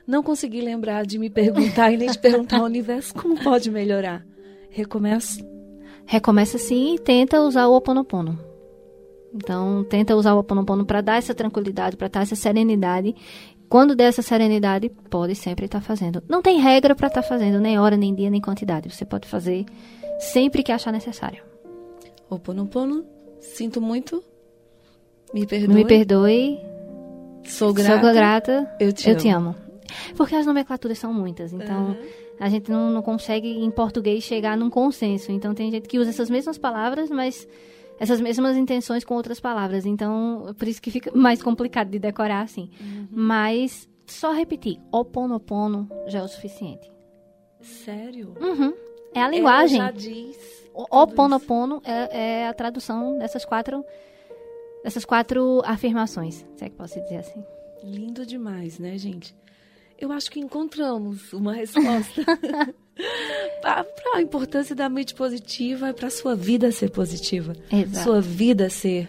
não 0.07 0.23
consegui 0.23 0.61
lembrar 0.61 1.05
de 1.05 1.19
me 1.19 1.29
perguntar 1.29 1.91
e 1.93 1.97
nem 1.97 2.11
de 2.11 2.19
perguntar 2.19 2.59
ao 2.59 2.65
universo 2.65 3.15
como 3.15 3.39
pode 3.43 3.71
melhorar. 3.71 4.25
Recomeço. 4.71 5.45
Recomeça 6.07 6.57
assim 6.57 6.95
e 6.95 6.99
tenta 6.99 7.41
usar 7.43 7.67
o 7.67 7.73
Ho 7.73 7.77
Oponopono. 7.77 8.39
Então, 9.35 9.85
tenta 9.85 10.17
usar 10.17 10.33
o 10.33 10.37
Ho 10.37 10.41
Oponopono 10.41 10.87
para 10.87 11.03
dar 11.03 11.19
essa 11.19 11.35
tranquilidade, 11.35 11.97
para 11.97 12.09
dar 12.09 12.23
essa 12.23 12.35
serenidade. 12.35 13.15
Quando 13.69 13.95
der 13.95 14.05
essa 14.05 14.23
serenidade, 14.23 14.89
pode 15.11 15.35
sempre 15.35 15.67
estar 15.67 15.83
fazendo. 15.83 16.23
Não 16.27 16.41
tem 16.41 16.59
regra 16.59 16.95
para 16.95 17.09
estar 17.09 17.23
fazendo, 17.23 17.61
nem 17.61 17.79
hora, 17.79 17.97
nem 17.97 18.15
dia, 18.15 18.31
nem 18.31 18.41
quantidade. 18.41 18.89
Você 18.89 19.05
pode 19.05 19.29
fazer 19.29 19.67
sempre 20.19 20.63
que 20.63 20.73
achar 20.73 20.91
necessário. 20.91 21.43
Oponopono, 22.31 23.05
sinto 23.41 23.81
muito. 23.81 24.25
Me 25.33 25.47
perdoe. 25.47 25.75
Me 25.75 25.85
perdoe, 25.85 26.59
Sou 27.45 27.73
grata. 27.73 28.01
sou 28.05 28.13
grata, 28.15 28.77
Eu 28.81 28.93
te 28.93 29.07
eu 29.09 29.13
amo. 29.13 29.21
te 29.23 29.29
amo. 29.29 29.55
Porque 30.17 30.35
as 30.35 30.47
nomenclaturas 30.47 30.99
são 30.99 31.13
muitas, 31.15 31.53
então 31.53 31.89
Aham. 31.89 31.97
a 32.41 32.49
gente 32.49 32.71
não, 32.71 32.91
não 32.91 33.03
consegue 33.03 33.49
em 33.49 33.71
português 33.71 34.23
chegar 34.25 34.57
num 34.57 34.69
consenso. 34.71 35.33
Então 35.33 35.55
tem 35.55 35.71
gente 35.71 35.89
que 35.89 35.99
usa 35.99 36.11
essas 36.11 36.29
mesmas 36.29 36.59
palavras, 36.59 37.09
mas 37.11 37.49
essas 37.99 38.21
mesmas 38.21 38.57
intenções 38.57 39.05
com 39.05 39.15
outras 39.15 39.41
palavras. 39.41 39.87
Então, 39.87 40.55
por 40.59 40.69
isso 40.69 40.81
que 40.81 40.91
fica 40.91 41.11
mais 41.15 41.43
complicado 41.43 41.89
de 41.91 41.99
decorar 41.99 42.43
assim. 42.43 42.71
Uhum. 42.81 43.09
Mas 43.11 43.89
só 44.07 44.33
repetir, 44.33 44.79
oponopono 44.93 45.89
já 46.07 46.21
é 46.21 46.23
o 46.23 46.29
suficiente. 46.29 46.91
Sério? 47.61 48.35
Uhum. 48.41 48.73
É 49.15 49.21
a 49.23 49.29
linguagem. 49.29 49.81
Ela 49.81 49.87
já 49.91 49.93
diz. 49.97 50.69
Oponopono 50.75 51.83
é, 51.85 52.43
é 52.45 52.49
a 52.49 52.55
tradução 52.55 53.19
dessas 53.19 53.45
quatro 53.45 53.83
dessas 54.85 55.05
quatro 55.05 55.61
afirmações, 55.65 56.45
se 56.57 56.65
é 56.65 56.69
que 56.69 56.77
posso 56.77 57.01
dizer 57.03 57.17
assim. 57.19 57.43
Lindo 57.85 58.27
demais, 58.27 58.79
né, 58.79 58.97
gente? 58.99 59.35
Eu 59.99 60.13
acho 60.13 60.31
que 60.31 60.39
encontramos 60.41 61.33
uma 61.33 61.53
resposta 61.55 62.23
para 63.61 63.85
a 64.15 64.23
importância 64.23 64.75
da 64.75 64.89
mente 64.89 65.15
positiva 65.15 65.91
e 65.91 65.93
para 65.93 66.11
sua 66.11 66.35
vida 66.37 66.71
ser 66.71 66.91
positiva. 66.91 67.53
Exato. 67.71 68.05
Sua 68.05 68.21
vida 68.21 68.71
ser 68.71 69.09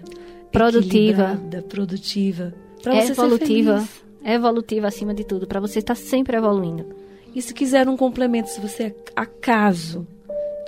Produtiva. 0.52 1.40
produtiva. 1.70 2.54
Pra 2.82 2.96
você 2.96 3.08
ser 3.08 3.12
Evolutiva. 3.22 3.78
feliz. 3.80 4.04
evolutiva 4.26 4.88
acima 4.88 5.14
de 5.14 5.24
tudo, 5.24 5.46
para 5.46 5.60
você 5.60 5.80
estar 5.80 5.96
sempre 5.96 6.38
evoluindo. 6.38 6.86
E 7.36 7.42
se 7.42 7.54
quiser 7.54 7.88
um 7.88 7.96
complemento, 7.96 8.50
se 8.50 8.60
você 8.60 8.96
acaso, 9.16 10.08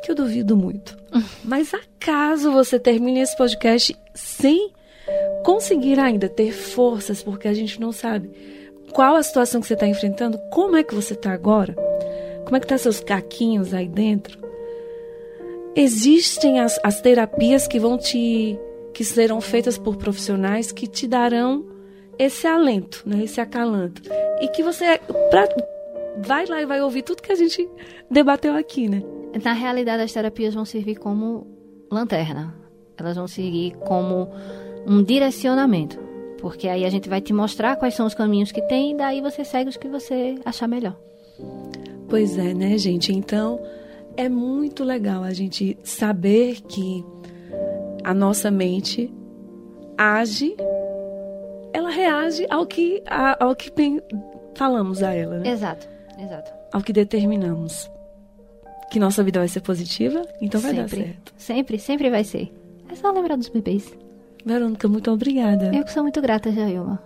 que 0.03 0.11
eu 0.11 0.15
duvido 0.15 0.55
muito, 0.55 0.95
mas 1.43 1.73
acaso 1.73 2.51
você 2.51 2.79
termine 2.79 3.21
esse 3.21 3.35
podcast 3.35 3.95
sem 4.13 4.71
conseguir 5.43 5.99
ainda 5.99 6.29
ter 6.29 6.51
forças, 6.51 7.23
porque 7.23 7.47
a 7.47 7.53
gente 7.53 7.79
não 7.79 7.91
sabe 7.91 8.31
qual 8.91 9.15
a 9.15 9.23
situação 9.23 9.61
que 9.61 9.67
você 9.67 9.73
está 9.73 9.87
enfrentando, 9.87 10.37
como 10.51 10.75
é 10.75 10.83
que 10.83 10.93
você 10.93 11.13
está 11.13 11.31
agora, 11.31 11.75
como 12.43 12.57
é 12.57 12.59
que 12.59 12.67
tá 12.67 12.77
seus 12.77 12.99
caquinhos 12.99 13.73
aí 13.73 13.87
dentro. 13.87 14.39
Existem 15.75 16.59
as, 16.59 16.79
as 16.83 17.01
terapias 17.01 17.67
que 17.67 17.79
vão 17.79 17.97
te 17.97 18.59
que 18.93 19.05
serão 19.05 19.39
feitas 19.39 19.77
por 19.77 19.95
profissionais 19.95 20.71
que 20.71 20.85
te 20.85 21.07
darão 21.07 21.65
esse 22.19 22.45
alento, 22.45 23.03
né, 23.05 23.23
esse 23.23 23.39
acalanto. 23.39 24.01
E 24.41 24.49
que 24.49 24.61
você 24.61 24.99
pra, 25.29 25.47
vai 26.17 26.45
lá 26.45 26.61
e 26.61 26.65
vai 26.65 26.81
ouvir 26.81 27.01
tudo 27.03 27.21
que 27.21 27.31
a 27.31 27.35
gente 27.35 27.69
debateu 28.09 28.53
aqui, 28.53 28.89
né? 28.89 29.01
Na 29.43 29.53
realidade, 29.53 30.03
as 30.03 30.11
terapias 30.11 30.53
vão 30.53 30.65
servir 30.65 30.95
como 30.97 31.47
lanterna. 31.89 32.53
Elas 32.97 33.15
vão 33.15 33.27
seguir 33.27 33.75
como 33.85 34.29
um 34.85 35.03
direcionamento. 35.03 35.99
Porque 36.39 36.67
aí 36.67 36.85
a 36.85 36.89
gente 36.89 37.07
vai 37.07 37.21
te 37.21 37.33
mostrar 37.33 37.75
quais 37.75 37.93
são 37.93 38.05
os 38.07 38.15
caminhos 38.15 38.51
que 38.51 38.61
tem 38.63 38.91
e 38.91 38.97
daí 38.97 39.21
você 39.21 39.43
segue 39.43 39.69
os 39.69 39.77
que 39.77 39.87
você 39.87 40.35
achar 40.43 40.67
melhor. 40.67 40.97
Pois 42.09 42.37
é, 42.37 42.53
né, 42.53 42.77
gente? 42.77 43.13
Então, 43.13 43.61
é 44.17 44.27
muito 44.27 44.83
legal 44.83 45.23
a 45.23 45.31
gente 45.31 45.77
saber 45.83 46.61
que 46.61 47.05
a 48.03 48.13
nossa 48.13 48.49
mente 48.49 49.13
age, 49.97 50.55
ela 51.73 51.89
reage 51.89 52.45
ao 52.49 52.65
que, 52.65 53.03
ao 53.39 53.55
que 53.55 53.71
falamos 54.55 55.03
a 55.03 55.13
ela, 55.13 55.39
né? 55.39 55.49
Exato, 55.49 55.87
exato. 56.19 56.51
Ao 56.73 56.81
que 56.81 56.91
determinamos. 56.91 57.89
Que 58.91 58.99
nossa 58.99 59.23
vida 59.23 59.39
vai 59.39 59.47
ser 59.47 59.61
positiva, 59.61 60.21
então 60.41 60.59
vai 60.59 60.75
sempre, 60.75 60.97
dar 60.97 61.05
certo. 61.05 61.33
Sempre, 61.37 61.79
sempre 61.79 62.09
vai 62.09 62.23
ser. 62.23 62.51
É 62.89 62.95
só 62.95 63.11
lembrar 63.11 63.37
dos 63.37 63.47
bebês. 63.47 63.95
Verônica, 64.45 64.87
muito 64.87 65.11
obrigada. 65.11 65.71
Eu 65.73 65.83
que 65.83 65.91
sou 65.91 66.03
muito 66.03 66.21
grata, 66.21 66.51
Jailma. 66.51 67.01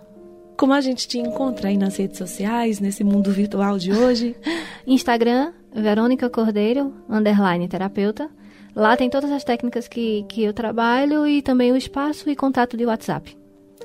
Como 0.56 0.72
a 0.72 0.80
gente 0.80 1.06
te 1.06 1.18
encontra 1.18 1.68
aí 1.68 1.76
nas 1.76 1.96
redes 1.96 2.16
sociais, 2.16 2.80
nesse 2.80 3.04
mundo 3.04 3.30
virtual 3.30 3.78
de 3.78 3.92
hoje? 3.92 4.34
Instagram, 4.86 5.52
Verônica 5.74 6.30
Cordeiro, 6.30 6.94
underline 7.08 7.68
terapeuta. 7.68 8.30
Lá 8.74 8.96
tem 8.96 9.10
todas 9.10 9.30
as 9.30 9.44
técnicas 9.44 9.86
que, 9.86 10.24
que 10.28 10.42
eu 10.42 10.54
trabalho 10.54 11.26
e 11.26 11.42
também 11.42 11.72
o 11.72 11.76
espaço 11.76 12.30
e 12.30 12.36
contato 12.36 12.76
de 12.76 12.86
WhatsApp. 12.86 13.36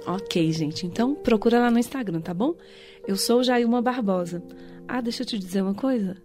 Ok, 0.06 0.52
gente. 0.52 0.86
Então 0.86 1.14
procura 1.14 1.60
lá 1.60 1.70
no 1.70 1.80
Instagram, 1.80 2.22
tá 2.22 2.34
bom? 2.34 2.56
Eu 3.08 3.18
sou 3.18 3.44
Jailma 3.44 3.82
Barbosa. 3.82 4.42
Ah, 4.88 5.02
deixa 5.02 5.24
eu 5.24 5.28
te 5.28 5.38
dizer 5.38 5.62
uma 5.62 5.74
coisa. 5.74 6.18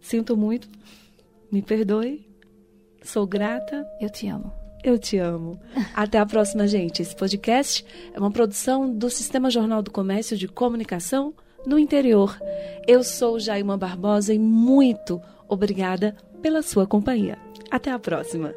Sinto 0.00 0.36
muito. 0.36 0.68
Me 1.50 1.62
perdoe. 1.62 2.26
Sou 3.02 3.26
grata. 3.26 3.86
Eu 4.00 4.10
te 4.10 4.28
amo. 4.28 4.59
Eu 4.82 4.98
te 4.98 5.18
amo. 5.18 5.60
Até 5.94 6.18
a 6.18 6.26
próxima, 6.26 6.66
gente. 6.66 7.02
Esse 7.02 7.14
podcast 7.14 7.84
é 8.14 8.18
uma 8.18 8.30
produção 8.30 8.90
do 8.90 9.10
Sistema 9.10 9.50
Jornal 9.50 9.82
do 9.82 9.90
Comércio 9.90 10.36
de 10.36 10.48
Comunicação 10.48 11.34
no 11.66 11.78
interior. 11.78 12.38
Eu 12.86 13.04
sou 13.04 13.38
Jaima 13.38 13.76
Barbosa 13.76 14.32
e 14.32 14.38
muito 14.38 15.20
obrigada 15.46 16.16
pela 16.40 16.62
sua 16.62 16.86
companhia. 16.86 17.36
Até 17.70 17.90
a 17.90 17.98
próxima. 17.98 18.54